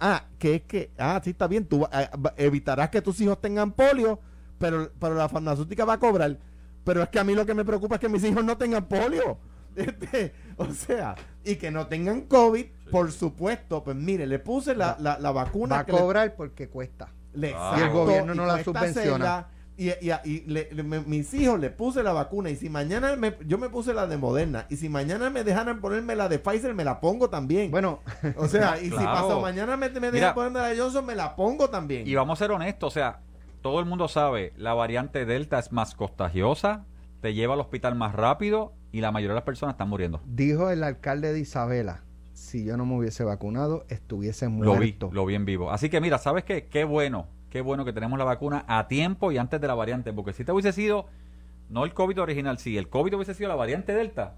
[0.00, 3.40] Ah, que es que, ah, sí está bien, tú va- va- evitarás que tus hijos
[3.40, 4.20] tengan polio,
[4.58, 6.38] pero, pero la farmacéutica va a cobrar.
[6.84, 8.84] Pero es que a mí lo que me preocupa es que mis hijos no tengan
[8.86, 9.38] polio.
[9.76, 13.84] Este, o sea, y que no tengan COVID, por supuesto.
[13.84, 17.12] Pues mire, le puse la, la, la vacuna Va a que le- cobrar porque cuesta.
[17.34, 17.74] le Ah.
[17.74, 19.38] Y el exacto, gobierno no y la subvenciona.
[19.38, 19.48] hacerla,
[19.80, 23.14] Y, y, y le- le- me- mis hijos le puse la vacuna y si mañana
[23.14, 26.40] me- yo me puse la de Moderna y si mañana me dejaran ponerme la de
[26.40, 27.70] Pfizer me la pongo también.
[27.70, 28.00] Bueno,
[28.36, 30.34] o sea, y si pasado mañana me, me dejan Mira.
[30.34, 32.08] ponerme la de Johnson me la pongo también.
[32.08, 33.20] Y vamos a ser honestos, o sea,
[33.62, 36.84] todo el mundo sabe, la variante Delta es más contagiosa,
[37.20, 40.20] te lleva al hospital más rápido y la mayoría de las personas están muriendo.
[40.26, 42.02] dijo el alcalde de Isabela,
[42.32, 45.10] si yo no me hubiese vacunado, estuviese Lo vi, muerto.
[45.12, 45.70] lo vi en vivo.
[45.70, 46.66] Así que mira, ¿sabes qué?
[46.66, 50.12] Qué bueno, qué bueno que tenemos la vacuna a tiempo y antes de la variante,
[50.12, 51.06] porque si te hubiese sido,
[51.70, 54.34] no el COVID original, si el COVID hubiese sido la variante Delta,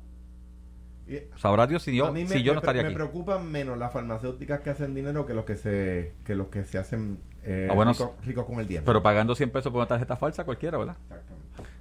[1.36, 2.94] sabrá Dios si yo, a mí me, si yo me- no estaría me aquí.
[2.94, 6.78] preocupan menos las farmacéuticas que hacen dinero que los que se que los que se
[6.78, 7.92] hacen eh, Ah, bueno,
[8.22, 8.84] ricos, con el tiempo.
[8.86, 10.96] Pero pagando 100 pesos por una tarjeta falsa cualquiera, ¿verdad?
[11.08, 11.46] Exactamente.